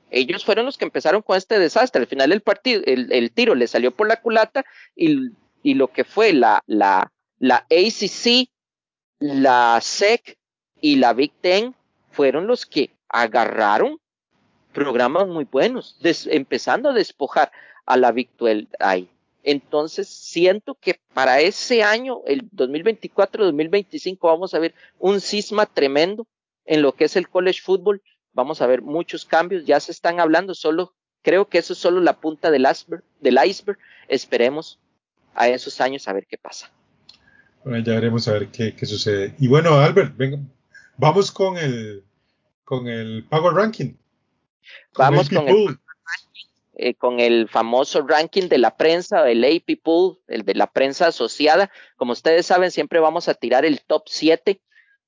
[0.10, 2.02] Ellos fueron los que empezaron con este desastre.
[2.02, 5.30] Al final el partido, el, tiro le salió por la culata y,
[5.64, 8.50] y lo que fue la, la, la ACC,
[9.20, 10.38] la SEC
[10.82, 11.76] y la Big Ten
[12.12, 14.00] fueron los que agarraron
[14.74, 17.52] programas muy buenos, empezando a despojar
[17.86, 18.70] a la Victuel.
[19.44, 26.28] Entonces, siento que para ese año, el 2024-2025, vamos a ver un cisma tremendo
[26.66, 28.02] en lo que es el college football.
[28.34, 32.00] Vamos a ver muchos cambios, ya se están hablando, solo creo que eso es solo
[32.00, 33.78] la punta del iceberg, del iceberg.
[34.08, 34.80] Esperemos
[35.34, 36.72] a esos años a ver qué pasa.
[37.64, 39.36] Bueno, ya veremos a ver qué, qué sucede.
[39.40, 40.16] Y bueno, Albert,
[40.98, 42.04] vamos con el
[42.72, 43.98] con el Power Ranking.
[44.98, 45.78] Vamos con el,
[46.76, 51.08] eh, con el famoso ranking de la prensa, el AP Pool, el de la prensa
[51.08, 51.70] asociada.
[51.98, 54.62] Como ustedes saben, siempre vamos a tirar el top 7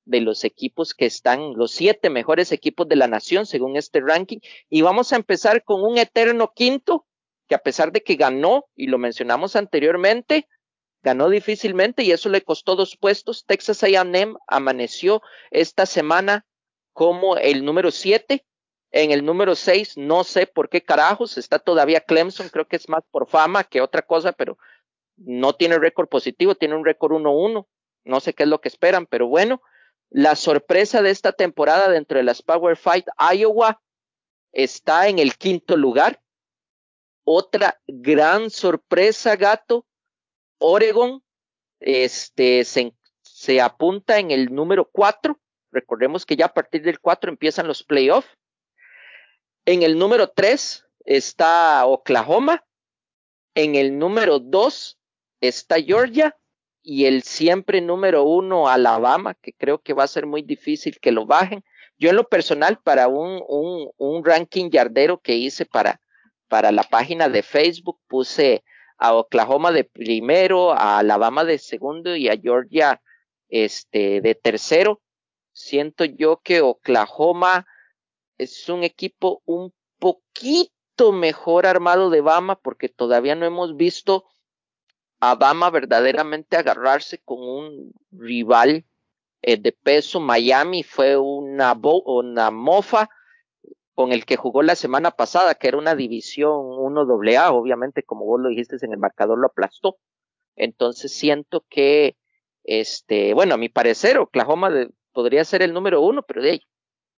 [0.04, 4.40] de los equipos que están, los siete mejores equipos de la nación según este ranking.
[4.70, 7.06] Y vamos a empezar con un eterno quinto,
[7.48, 10.50] que a pesar de que ganó, y lo mencionamos anteriormente,
[11.02, 13.46] ganó difícilmente y eso le costó dos puestos.
[13.46, 16.46] Texas AM amaneció esta semana
[16.94, 18.46] como el número siete.
[18.92, 22.88] En el número seis, no sé por qué carajos, está todavía Clemson, creo que es
[22.88, 24.58] más por fama que otra cosa, pero
[25.18, 27.68] no tiene récord positivo, tiene un récord 1-1.
[28.06, 29.62] No sé qué es lo que esperan, pero bueno,
[30.10, 33.82] la sorpresa de esta temporada dentro de las Power Fight, Iowa
[34.52, 36.22] está en el quinto lugar.
[37.24, 39.88] Otra gran sorpresa, gato,
[40.60, 41.24] Oregon
[41.80, 45.40] este, se, se apunta en el número cuatro.
[45.74, 48.30] Recordemos que ya a partir del cuatro empiezan los playoffs.
[49.66, 52.64] En el número tres está Oklahoma.
[53.56, 55.00] En el número dos
[55.42, 56.38] está Georgia
[56.82, 61.12] y el siempre número uno Alabama, que creo que va a ser muy difícil que
[61.12, 61.64] lo bajen.
[61.98, 66.02] Yo en lo personal, para un, un, un ranking yardero que hice para,
[66.50, 68.64] para la página de Facebook, puse
[68.98, 73.02] a Oklahoma de primero, a Alabama de segundo y a Georgia
[73.50, 75.03] este, de tercero.
[75.54, 77.66] Siento yo que Oklahoma
[78.38, 84.26] es un equipo un poquito mejor armado de Bama porque todavía no hemos visto
[85.34, 88.86] Bama verdaderamente agarrarse con un rival
[89.42, 90.20] eh, de peso.
[90.20, 91.74] Miami fue una,
[92.52, 93.10] mofa
[93.94, 98.42] con el que jugó la semana pasada, que era una división 1AA, obviamente, como vos
[98.42, 99.98] lo dijiste en el marcador, lo aplastó.
[100.56, 102.18] Entonces siento que,
[102.64, 104.70] este, bueno, a mi parecer, Oklahoma
[105.14, 106.62] podría ser el número uno, pero de ahí,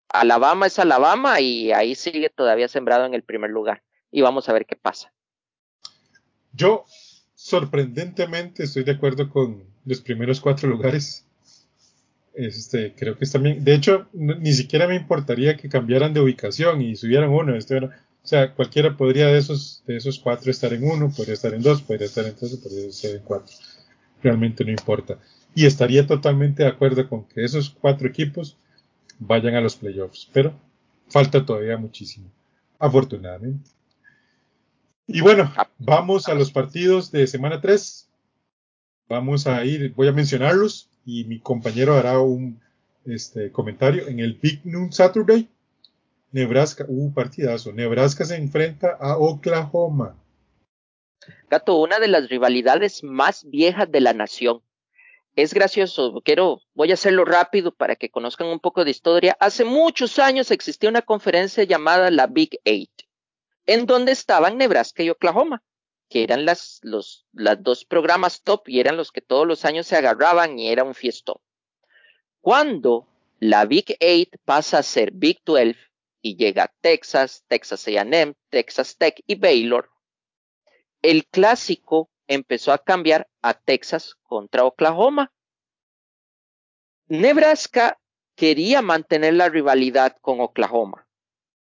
[0.09, 3.83] Alabama es Alabama y ahí sigue todavía sembrado en el primer lugar.
[4.11, 5.13] Y vamos a ver qué pasa.
[6.53, 6.85] Yo
[7.35, 11.27] sorprendentemente estoy de acuerdo con los primeros cuatro lugares.
[12.33, 16.97] Este, creo que también, de hecho, ni siquiera me importaría que cambiaran de ubicación y
[16.97, 17.57] subieran uno.
[17.57, 17.91] Este, o
[18.23, 21.83] sea, cualquiera podría de esos, de esos cuatro estar en uno, podría estar en dos,
[21.83, 23.55] podría estar en tres, podría estar en cuatro.
[24.23, 25.19] Realmente no importa.
[25.55, 28.57] Y estaría totalmente de acuerdo con que esos cuatro equipos
[29.19, 30.55] vayan a los playoffs, pero
[31.09, 32.31] falta todavía muchísimo,
[32.79, 33.71] afortunadamente.
[35.07, 38.09] Y bueno, vamos a los partidos de semana 3.
[39.09, 42.61] Vamos a ir, voy a mencionarlos y mi compañero hará un
[43.05, 44.09] este, comentario.
[44.09, 45.49] En el Big Noon Saturday,
[46.33, 47.73] Nebraska, uh, partidazo.
[47.73, 50.17] Nebraska se enfrenta a Oklahoma.
[51.51, 54.63] Gato, una de las rivalidades más viejas de la nación.
[55.35, 59.37] Es gracioso, quiero, voy a hacerlo rápido para que conozcan un poco de historia.
[59.41, 63.05] Hace muchos años existía una conferencia llamada la Big Eight
[63.67, 65.63] en donde estaban Nebraska y Oklahoma,
[66.09, 69.97] que eran las, los, dos programas top y eran los que todos los años se
[69.97, 71.37] agarraban y era un fiestón.
[72.41, 73.09] Cuando
[73.41, 75.77] la Big Eight pasa a ser Big 12
[76.21, 79.91] y llega a Texas, Texas AM, Texas Tech y Baylor,
[81.03, 85.33] el clásico empezó a cambiar a Texas contra Oklahoma.
[87.07, 87.99] Nebraska
[88.35, 91.05] quería mantener la rivalidad con Oklahoma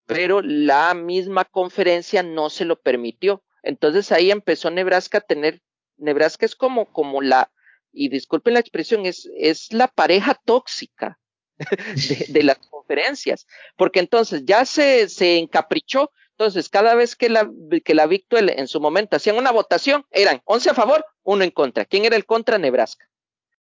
[0.09, 3.43] pero la misma conferencia no se lo permitió.
[3.61, 5.61] Entonces ahí empezó Nebraska a tener,
[5.97, 7.51] Nebraska es como, como la,
[7.91, 11.19] y disculpen la expresión, es, es la pareja tóxica
[12.29, 13.45] de, las conferencias,
[13.77, 17.51] porque entonces ya se, se encaprichó, entonces cada vez que la,
[17.83, 21.51] que la Victuel en su momento hacían una votación, eran 11 a favor, uno en
[21.51, 21.83] contra.
[21.83, 22.57] ¿Quién era el contra?
[22.57, 23.09] Nebraska.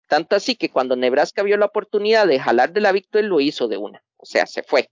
[0.08, 3.68] Tanto así que cuando Nebraska vio la oportunidad de jalar de la Victuel, lo hizo
[3.68, 4.92] de una, o sea, se fue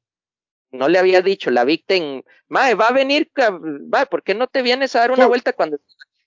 [0.71, 4.61] no le había dicho la víctima, mae, va a venir, va, ¿por qué no te
[4.61, 5.77] vienes a dar una vuelta cuando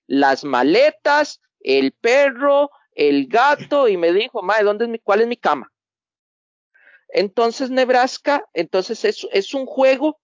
[0.07, 5.27] las maletas, el perro, el gato, y me dijo, mae, ¿dónde es mi, cuál es
[5.27, 5.71] mi cama?
[7.09, 10.19] Entonces, Nebraska, entonces es, es un juego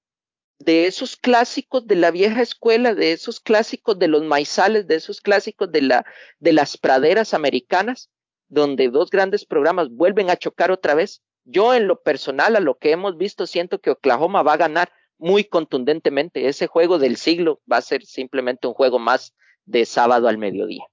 [0.65, 5.21] de esos clásicos de la vieja escuela, de esos clásicos de los maizales, de esos
[5.21, 6.07] clásicos de la,
[6.39, 8.11] de las praderas americanas,
[8.49, 12.79] donde dos grandes programas vuelven a chocar otra vez yo en lo personal, a lo
[12.79, 16.49] que hemos visto, siento que Oklahoma va a ganar muy contundentemente.
[16.49, 19.35] Ese juego del siglo va a ser simplemente un juego más
[19.67, 20.85] de sábado al mediodía.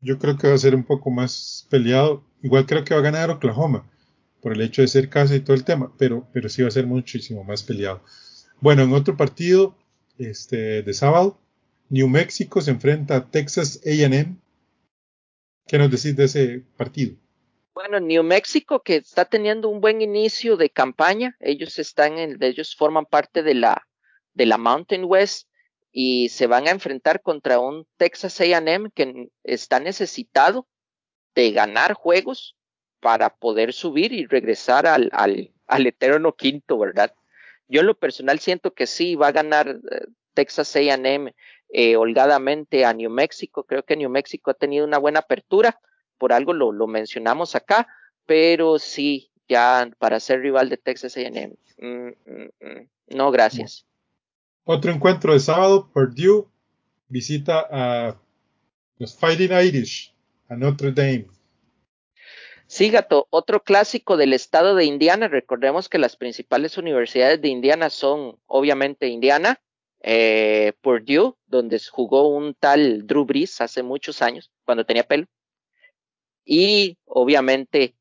[0.00, 2.24] Yo creo que va a ser un poco más peleado.
[2.42, 3.90] Igual creo que va a ganar Oklahoma
[4.40, 6.72] por el hecho de ser casa y todo el tema, pero, pero sí va a
[6.72, 8.02] ser muchísimo más peleado.
[8.60, 9.76] Bueno, en otro partido,
[10.18, 11.38] este, de sábado.
[11.88, 14.40] New Mexico se enfrenta a Texas AM.
[15.66, 17.16] ¿Qué nos decís de ese partido?
[17.74, 21.36] Bueno, New Mexico que está teniendo un buen inicio de campaña.
[21.40, 23.86] Ellos están en, ellos forman parte de la,
[24.32, 25.48] de la Mountain West
[25.92, 30.66] y se van a enfrentar contra un Texas AM que está necesitado
[31.34, 32.56] de ganar juegos
[33.00, 37.14] para poder subir y regresar al, al, al eterno quinto, ¿verdad?
[37.68, 41.32] Yo en lo personal siento que sí va a ganar eh, Texas AM
[41.68, 43.64] eh, holgadamente a New Mexico.
[43.64, 45.80] Creo que New Mexico ha tenido una buena apertura,
[46.18, 47.88] por algo lo, lo mencionamos acá,
[48.24, 51.56] pero sí, ya para ser rival de Texas AM.
[51.78, 52.88] Mm, mm, mm.
[53.08, 53.86] No, gracias.
[54.64, 56.46] Otro encuentro de sábado, Purdue
[57.08, 58.16] visita a
[58.98, 60.12] los Fighting Irish,
[60.48, 61.26] a Notre Dame.
[62.68, 65.28] Sí, gato, otro clásico del estado de Indiana.
[65.28, 69.60] Recordemos que las principales universidades de Indiana son, obviamente, Indiana,
[70.00, 75.26] eh, Purdue, donde jugó un tal Drew Brees hace muchos años, cuando tenía pelo,
[76.44, 77.94] y obviamente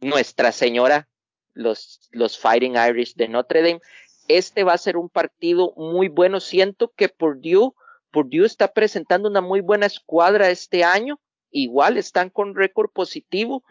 [0.00, 1.08] Nuestra Señora,
[1.54, 3.80] los, los Fighting Irish de Notre Dame.
[4.28, 6.40] Este va a ser un partido muy bueno.
[6.40, 7.72] Siento que Purdue,
[8.10, 11.18] Purdue está presentando una muy buena escuadra este año.
[11.58, 13.64] Igual están con récord positivo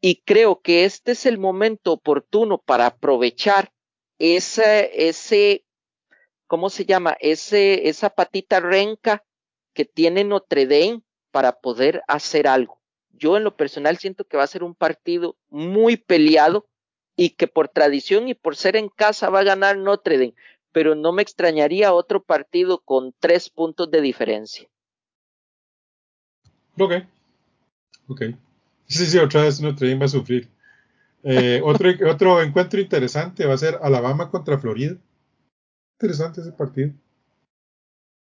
[0.00, 3.74] y creo que este es el momento oportuno para aprovechar
[4.18, 5.66] ese, ese
[6.46, 7.14] ¿cómo se llama?
[7.20, 9.22] Ese, esa patita renca
[9.74, 12.80] que tiene Notre Dame para poder hacer algo.
[13.10, 16.66] Yo en lo personal siento que va a ser un partido muy peleado
[17.16, 20.34] y que por tradición y por ser en casa va a ganar Notre Dame,
[20.72, 24.66] pero no me extrañaría otro partido con tres puntos de diferencia.
[26.78, 26.92] Ok,
[28.08, 28.22] ok.
[28.86, 30.48] Sí, sí, otra vez Notre Dame va a sufrir.
[31.22, 34.96] Eh, otro, otro encuentro interesante va a ser Alabama contra Florida.
[35.98, 36.92] Interesante ese partido.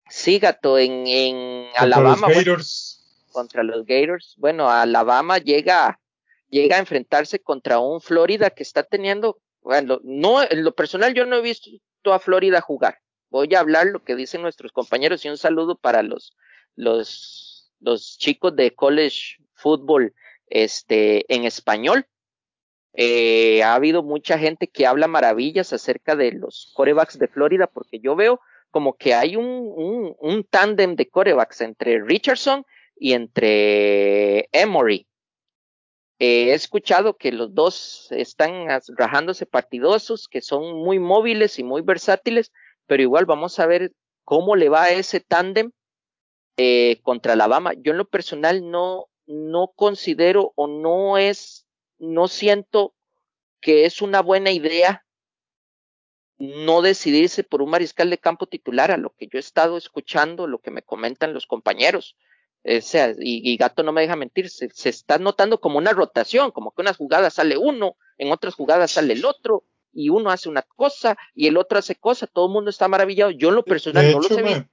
[0.08, 2.28] Sí, gato, en, en Alabama.
[2.28, 3.26] Los Gators.
[3.32, 4.34] contra los Gators.
[4.38, 6.00] Bueno, Alabama llega,
[6.48, 11.26] llega a enfrentarse contra un Florida que está teniendo, bueno, no, en lo personal yo
[11.26, 11.70] no he visto
[12.12, 13.00] a Florida jugar.
[13.28, 16.36] Voy a hablar lo que dicen nuestros compañeros y un saludo para los,
[16.76, 20.14] los, los chicos de college football
[20.46, 22.06] este, en español.
[22.92, 27.98] Eh, ha habido mucha gente que habla maravillas acerca de los corebacks de Florida, porque
[27.98, 28.40] yo veo
[28.70, 32.64] como que hay un, un, un tándem de corebacks entre Richardson
[32.96, 35.06] y entre Emory.
[36.20, 41.82] Eh, he escuchado que los dos están rajándose partidosos, que son muy móviles y muy
[41.82, 42.52] versátiles,
[42.86, 43.92] pero igual vamos a ver
[44.24, 45.72] cómo le va a ese tándem
[46.56, 47.72] eh, contra Alabama.
[47.74, 51.66] Yo en lo personal no, no considero o no es
[51.98, 52.94] no siento
[53.60, 55.04] que es una buena idea
[56.38, 60.46] no decidirse por un mariscal de campo titular a lo que yo he estado escuchando,
[60.46, 62.16] lo que me comentan los compañeros.
[62.64, 66.72] O sea, y, Gato no me deja mentir, se, está notando como una rotación, como
[66.72, 70.62] que unas jugadas sale uno, en otras jugadas sale el otro, y uno hace una
[70.62, 73.30] cosa y el otro hace cosa, todo el mundo está maravillado.
[73.30, 74.68] Yo en lo personal no lo sé.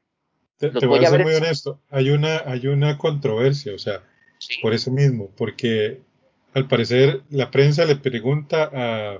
[0.58, 4.04] Te, voy, a ser muy honesto, hay una, hay una controversia, o sea,
[4.62, 6.02] por eso mismo, porque
[6.54, 9.14] al parecer la prensa le pregunta a,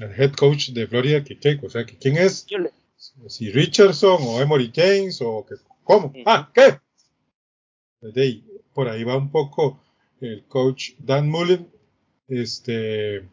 [0.00, 2.46] al head coach de Florida que o sea, que quién es,
[3.28, 6.78] si Richardson o Emory James o que, cómo, ah, ¿qué?
[8.74, 9.80] por ahí va un poco
[10.20, 11.68] el coach Dan Mullen,
[12.28, 13.24] este,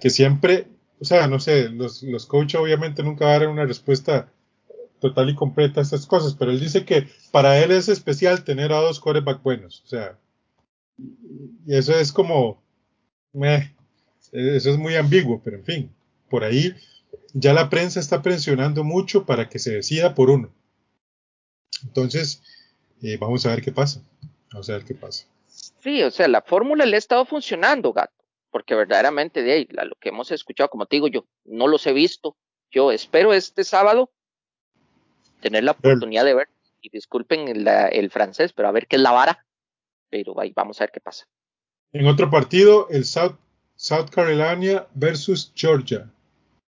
[0.00, 0.66] que siempre,
[1.00, 4.30] o sea, no sé, los, los coaches obviamente nunca van una respuesta
[5.00, 8.72] total y completa a estas cosas, pero él dice que para él es especial tener
[8.72, 10.18] a dos quarterbacks buenos, o sea,
[10.98, 12.62] y eso es como,
[14.32, 15.94] eso es muy ambiguo, pero en fin,
[16.28, 16.74] por ahí
[17.32, 20.52] ya la prensa está presionando mucho para que se decida por uno.
[21.84, 22.42] Entonces,
[23.02, 24.02] eh, vamos a ver qué pasa.
[24.52, 25.26] Vamos a ver qué pasa.
[25.46, 29.94] Sí, o sea, la fórmula le ha estado funcionando, gato, porque verdaderamente de ahí, lo
[30.00, 32.36] que hemos escuchado, como te digo yo, no los he visto.
[32.70, 34.10] Yo espero este sábado
[35.40, 36.48] tener la oportunidad de ver,
[36.80, 39.46] y disculpen el, el francés, pero a ver qué es la vara
[40.10, 41.26] pero ahí vamos a ver qué pasa.
[41.92, 43.36] En otro partido, el South,
[43.76, 46.10] South Carolina versus Georgia.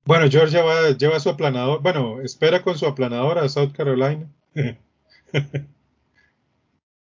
[0.04, 4.26] Bueno, Georgia va, lleva su aplanador, bueno, espera con su aplanador a South Carolina.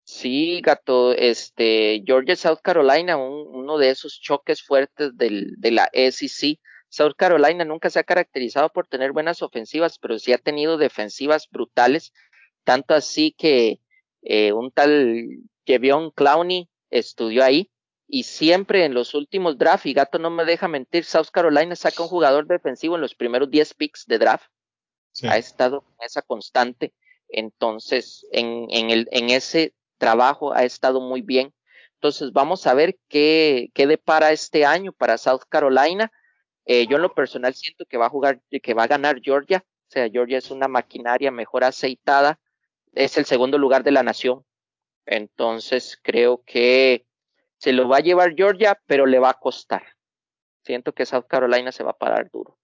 [0.03, 6.59] sí, gato, este, Georgia, South Carolina, uno de esos choques fuertes del, de la SEC.
[6.89, 11.47] South Carolina nunca se ha caracterizado por tener buenas ofensivas, pero sí ha tenido defensivas
[11.51, 12.13] brutales,
[12.63, 13.79] tanto así que
[14.21, 17.71] eh, un tal Jevion Clowney estudió ahí
[18.07, 22.03] y siempre en los últimos drafts, y Gato no me deja mentir, South Carolina saca
[22.03, 24.45] un jugador defensivo en los primeros 10 picks de draft.
[25.23, 26.93] ha estado en esa constante.
[27.29, 31.53] Entonces, en, en, el, en ese trabajo ha estado muy bien.
[31.95, 36.11] Entonces, vamos a ver qué, qué depara este año para South Carolina.
[36.65, 39.65] Eh, yo en lo personal siento que va a jugar, que va a ganar Georgia.
[39.87, 42.39] O sea, Georgia es una maquinaria mejor aceitada.
[42.93, 44.45] Es el segundo lugar de la nación.
[45.05, 47.05] Entonces, creo que
[47.57, 49.83] se lo va a llevar Georgia, pero le va a costar.
[50.63, 52.57] Siento que South Carolina se va a parar duro.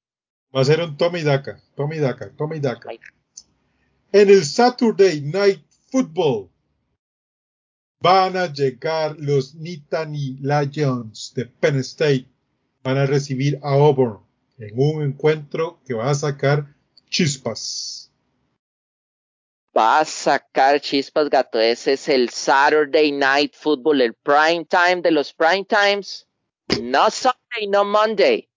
[0.56, 2.90] Va a ser un Tommy Daca, Tommy Daca, Tommy Daca.
[4.12, 6.50] En el Saturday Night Football
[8.02, 12.28] van a llegar los Nittany Lions de Penn State.
[12.84, 14.20] Van a recibir a Auburn
[14.58, 16.76] en un encuentro que va a sacar
[17.10, 18.01] chispas.
[19.76, 21.60] Va a sacar chispas, gato.
[21.60, 26.28] Ese es el Saturday Night Football, el prime time de los prime times.
[26.82, 28.50] No Sunday, no Monday.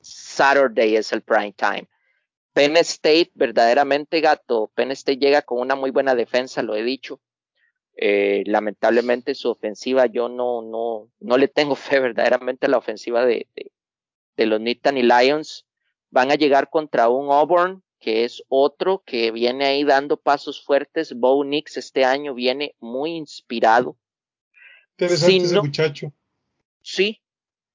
[0.00, 1.88] Saturday es el prime time.
[2.52, 4.70] Penn State, verdaderamente gato.
[4.74, 7.20] Penn State llega con una muy buena defensa, lo he dicho.
[7.96, 13.24] Eh, lamentablemente su ofensiva, yo no, no, no le tengo fe verdaderamente a la ofensiva
[13.26, 13.72] de, de,
[14.36, 15.66] de los Nittany Lions.
[16.10, 21.14] Van a llegar contra un Auburn, que es otro que viene ahí dando pasos fuertes.
[21.14, 23.96] Bo Nix este año viene muy inspirado.
[24.92, 26.12] Interesante si ese no, muchacho.
[26.82, 27.20] Sí,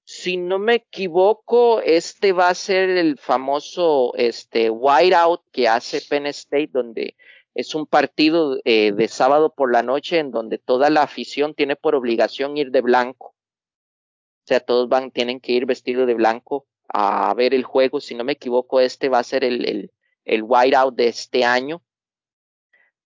[0.03, 6.27] si no me equivoco, este va a ser el famoso este whiteout que hace Penn
[6.27, 7.15] State, donde
[7.55, 11.75] es un partido eh, de sábado por la noche en donde toda la afición tiene
[11.75, 13.27] por obligación ir de blanco.
[13.27, 17.99] O sea, todos van, tienen que ir vestidos de blanco a ver el juego.
[17.99, 19.91] Si no me equivoco, este va a ser el, el,
[20.25, 21.81] el whiteout de este año.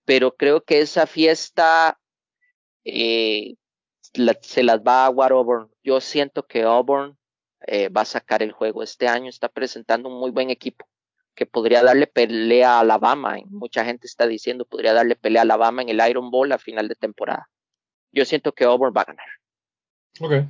[0.06, 2.00] Pero creo que esa fiesta
[2.84, 3.56] eh,
[4.14, 5.70] la, se las va a aguar Auburn.
[5.84, 7.18] Yo siento que Auburn
[7.68, 9.30] eh, va a sacar el juego este año.
[9.30, 10.88] Está presentando un muy buen equipo
[11.36, 13.38] que podría darle pelea a Alabama.
[13.50, 16.88] Mucha gente está diciendo podría darle pelea a Alabama en el Iron Bowl a final
[16.88, 17.50] de temporada.
[18.12, 19.28] Yo siento que Auburn va a ganar.
[20.20, 20.50] Ok.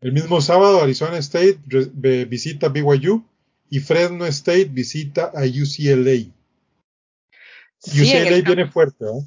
[0.00, 1.58] El mismo sábado Arizona State
[2.26, 3.24] visita BYU
[3.70, 6.32] y Fresno State visita a UCLA.
[7.78, 9.26] Sí, UCLA viene fuerte, ¿no?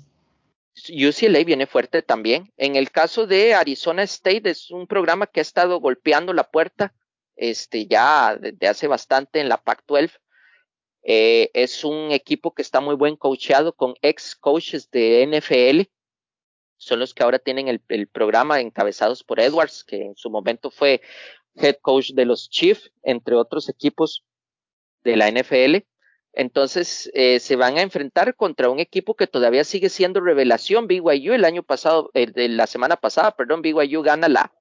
[0.89, 2.51] UCLA viene fuerte también.
[2.57, 6.93] En el caso de Arizona State es un programa que ha estado golpeando la puerta
[7.35, 10.11] este, ya desde hace bastante en la Pac-12.
[11.03, 15.89] Eh, es un equipo que está muy buen coacheado con ex coaches de NFL.
[16.77, 20.71] Son los que ahora tienen el, el programa encabezados por Edwards, que en su momento
[20.71, 21.01] fue
[21.55, 24.23] head coach de los Chiefs, entre otros equipos
[25.03, 25.85] de la NFL.
[26.33, 30.87] Entonces eh, se van a enfrentar contra un equipo que todavía sigue siendo revelación.
[30.87, 34.53] BYU el año pasado, eh, de la semana pasada, perdón, BYU gana la,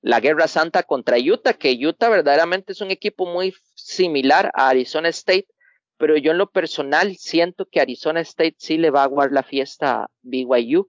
[0.00, 5.08] la Guerra Santa contra Utah, que Utah verdaderamente es un equipo muy similar a Arizona
[5.08, 5.48] State,
[5.98, 9.42] pero yo en lo personal siento que Arizona State sí le va a guardar la
[9.42, 10.88] fiesta a BYU.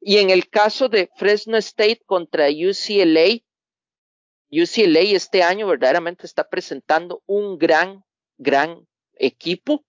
[0.00, 3.40] Y en el caso de Fresno State contra UCLA,
[4.50, 8.04] UCLA este año verdaderamente está presentando un gran,
[8.38, 9.84] gran equipo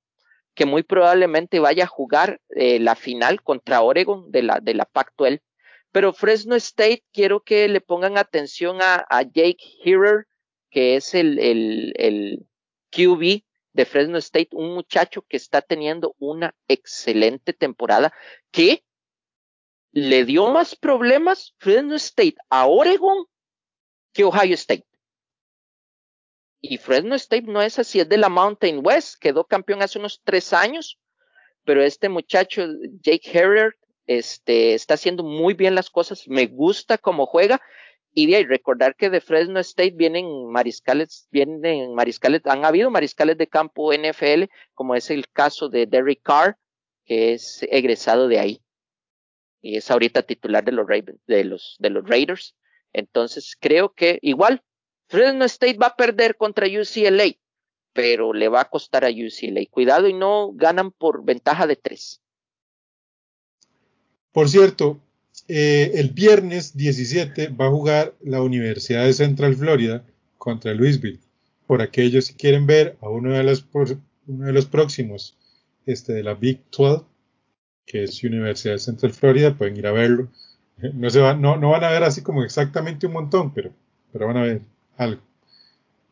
[0.54, 4.86] que muy probablemente vaya a jugar eh, la final contra Oregon de la, de la
[4.86, 5.42] Pac-12.
[5.92, 10.26] Pero Fresno State, quiero que le pongan atención a, Jake Hearer,
[10.70, 12.46] que es el, el, el
[12.92, 13.44] QB
[13.74, 18.14] de Fresno State, un muchacho que está teniendo una excelente temporada,
[18.52, 18.84] que
[19.92, 23.26] le dio más problemas Fresno State a Oregon
[24.16, 24.86] que Ohio State.
[26.62, 30.22] Y Fresno State no es así, es de la Mountain West, quedó campeón hace unos
[30.24, 30.98] tres años,
[31.64, 32.66] pero este muchacho,
[33.02, 33.76] Jake Herrer,
[34.08, 37.62] este, está haciendo muy bien las cosas, me gusta cómo juega,
[38.14, 43.38] y de ahí recordar que de Fresno State vienen mariscales, vienen mariscales, han habido mariscales
[43.38, 46.58] de campo NFL, como es el caso de Derek Carr,
[47.04, 48.62] que es egresado de ahí.
[49.62, 50.88] Y es ahorita titular de los,
[51.28, 52.56] de los, de los Raiders.
[52.98, 54.64] Entonces creo que igual
[55.08, 57.36] Fresno State va a perder contra UCLA,
[57.92, 59.66] pero le va a costar a UCLA.
[59.70, 62.22] Cuidado y no ganan por ventaja de tres.
[64.32, 65.02] Por cierto,
[65.50, 70.06] eh, el viernes 17 va a jugar la Universidad de Central Florida
[70.38, 71.20] contra Louisville.
[71.68, 75.38] Por aquellos que quieren ver a uno de los, uno de los próximos
[75.86, 77.04] este, de la Big 12,
[77.86, 80.30] que es Universidad de Central Florida, pueden ir a verlo.
[80.94, 83.72] No, se va, no, no van a ver así como exactamente un montón, pero,
[84.12, 84.62] pero van a ver
[84.98, 85.22] algo.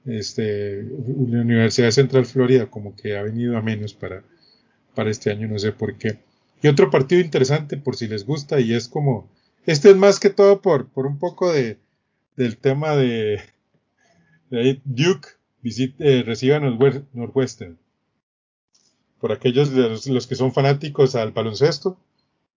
[0.05, 4.23] Este, la Universidad Central Florida como que ha venido a menos para,
[4.95, 6.19] para este año, no sé por qué.
[6.61, 9.29] Y otro partido interesante por si les gusta y es como,
[9.65, 11.77] este es más que todo por, por un poco de,
[12.35, 13.41] del tema de,
[14.49, 15.29] de Duke
[15.61, 17.77] visite, eh, reciba Northwestern.
[19.19, 21.97] por aquellos los, los que son fanáticos al baloncesto.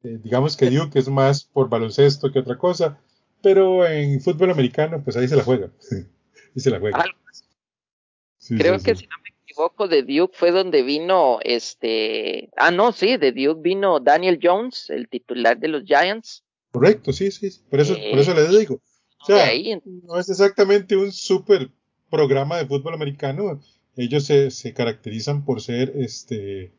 [0.07, 3.01] Eh, digamos que Duke es más por baloncesto que otra cosa,
[3.43, 5.71] pero en fútbol americano, pues ahí se la juega.
[5.91, 7.05] ahí se la juega.
[8.57, 12.51] Creo que si no me equivoco, de Duke fue donde vino este.
[12.57, 16.45] Ah, no, sí, de Duke vino Daniel Jones, el titular de los Giants.
[16.71, 18.81] Correcto, sí, sí, por eso, por eso le digo.
[19.23, 19.51] O sea,
[20.05, 21.69] no es exactamente un super
[22.11, 23.61] programa de fútbol americano.
[23.97, 26.73] Ellos se, se caracterizan por ser este eh,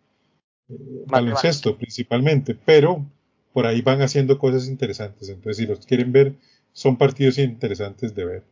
[1.08, 3.06] baloncesto principalmente, pero
[3.58, 5.30] por ahí van haciendo cosas interesantes.
[5.30, 6.36] Entonces, si los quieren ver,
[6.74, 8.44] son partidos interesantes de ver.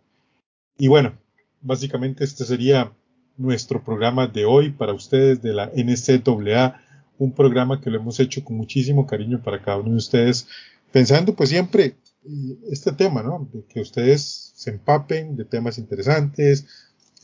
[0.80, 1.14] Y bueno,
[1.62, 2.92] básicamente este sería
[3.38, 6.82] nuestro programa de hoy para ustedes de la NCAA,
[7.20, 10.48] un programa que lo hemos hecho con muchísimo cariño para cada uno de ustedes,
[10.92, 13.48] pensando pues siempre eh, este tema, ¿no?
[13.70, 16.66] Que ustedes se empapen de temas interesantes,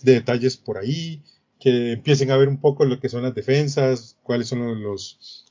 [0.04, 1.24] de detalles por ahí,
[1.60, 5.48] que empiecen a ver un poco lo que son las defensas, cuáles son los,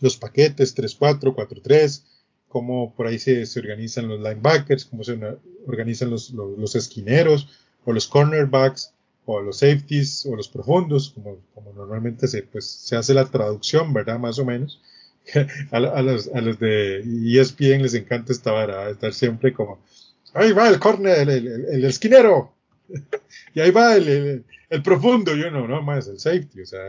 [0.00, 2.02] los paquetes 3-4, 4-3,
[2.48, 5.18] cómo por ahí se, se, organizan los linebackers, cómo se
[5.66, 7.48] organizan los, los, los, esquineros,
[7.84, 8.92] o los cornerbacks,
[9.24, 13.92] o los safeties, o los profundos, como, como normalmente se, pues, se hace la traducción,
[13.92, 14.18] ¿verdad?
[14.18, 14.80] Más o menos.
[15.72, 19.80] a, a, los, a los de ESPN les encanta esta vara, estar siempre como,
[20.34, 22.52] ahí va el corner, el, el, el esquinero,
[23.54, 26.80] y ahí va el, el, profundo, yo no, no más, el safety, o sea,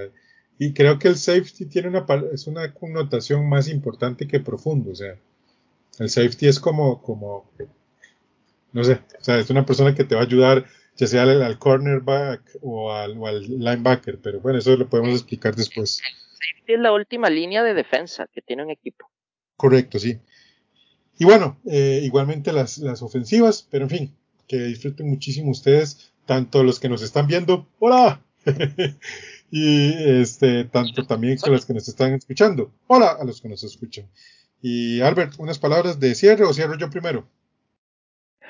[0.59, 4.91] y creo que el safety tiene una, es una connotación más importante que profundo.
[4.91, 5.15] O sea,
[5.99, 7.49] el safety es como, como,
[8.73, 11.59] no sé, o sea, es una persona que te va a ayudar, ya sea al,
[11.59, 16.01] cornerback o al, o al, linebacker, pero bueno, eso lo podemos explicar después.
[16.01, 19.09] El safety es la última línea de defensa que tiene un equipo.
[19.55, 20.19] Correcto, sí.
[21.19, 24.15] Y bueno, eh, igualmente las, las ofensivas, pero en fin,
[24.47, 28.21] que disfruten muchísimo ustedes, tanto los que nos están viendo, hola,
[29.49, 32.71] y este, tanto también con los que nos están escuchando.
[32.87, 34.09] Hola a los que nos escuchan.
[34.61, 37.27] Y Albert, unas palabras de cierre o cierro yo primero.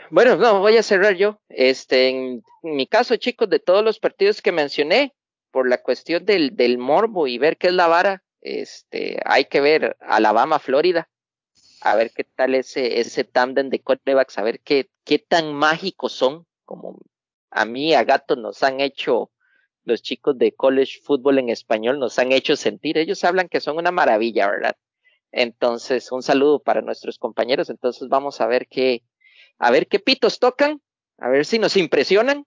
[0.10, 1.40] Bueno, no, voy a cerrar yo.
[1.50, 5.14] Este, en mi caso, chicos, de todos los partidos que mencioné,
[5.52, 9.62] por la cuestión del, del morbo y ver qué es la vara, este, hay que
[9.62, 11.10] ver Alabama, Florida,
[11.82, 16.14] a ver qué tal ese, ese tándem de quarterbacks, a ver qué, qué tan mágicos
[16.14, 17.00] son, como
[17.50, 19.32] a mí, a Gato, nos han hecho
[19.88, 22.98] los chicos de college football en español nos han hecho sentir.
[22.98, 24.76] Ellos hablan que son una maravilla, ¿verdad?
[25.32, 27.70] Entonces, un saludo para nuestros compañeros.
[27.70, 29.04] Entonces, vamos a ver qué,
[29.58, 30.82] a ver qué pitos tocan,
[31.18, 32.46] a ver si nos impresionan.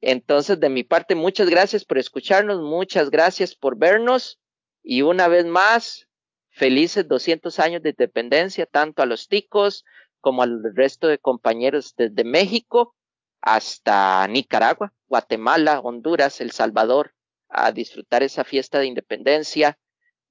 [0.00, 4.40] Entonces, de mi parte, muchas gracias por escucharnos, muchas gracias por vernos
[4.82, 6.08] y una vez más,
[6.48, 9.84] felices 200 años de independencia, tanto a los ticos
[10.20, 12.96] como al resto de compañeros desde México
[13.42, 17.12] hasta Nicaragua, Guatemala, Honduras, El Salvador,
[17.48, 19.78] a disfrutar esa fiesta de independencia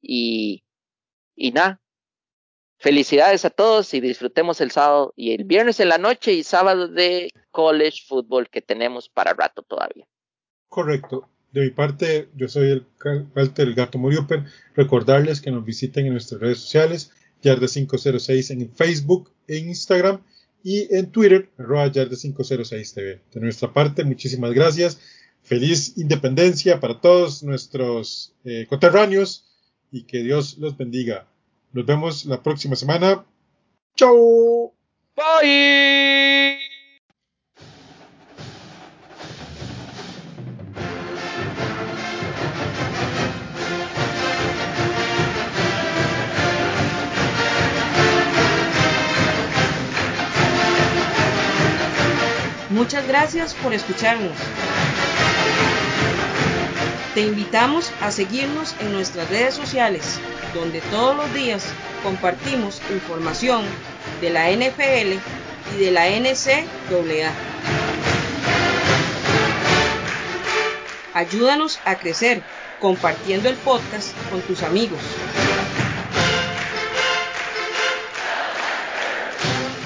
[0.02, 0.64] y,
[1.36, 1.82] y nada.
[2.78, 6.88] Felicidades a todos y disfrutemos el sábado y el viernes en la noche y sábado
[6.88, 10.08] de college football que tenemos para rato todavía.
[10.68, 11.30] Correcto.
[11.52, 12.88] De mi parte, yo soy el
[13.36, 14.00] Walter el Gato.
[14.74, 17.12] Recordarles que nos visiten en nuestras redes sociales,
[17.44, 20.24] Yarda506 en Facebook e Instagram
[20.64, 23.20] y en Twitter, arroba Yarda506TV.
[23.34, 25.00] De nuestra parte, muchísimas gracias.
[25.44, 29.46] Feliz independencia para todos nuestros eh, coterráneos
[29.92, 31.28] y que Dios los bendiga.
[31.74, 33.26] Nos vemos la próxima semana.
[33.96, 34.74] Chao.
[35.16, 36.21] Bye.
[52.82, 54.36] Muchas gracias por escucharnos.
[57.14, 60.20] Te invitamos a seguirnos en nuestras redes sociales,
[60.56, 61.64] donde todos los días
[62.02, 63.66] compartimos información
[64.20, 65.14] de la NFL
[65.76, 67.32] y de la NCAA.
[71.14, 72.42] Ayúdanos a crecer
[72.80, 75.00] compartiendo el podcast con tus amigos.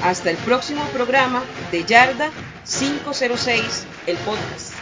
[0.05, 2.29] Hasta el próximo programa de Yarda
[2.63, 4.74] 506, el podcast.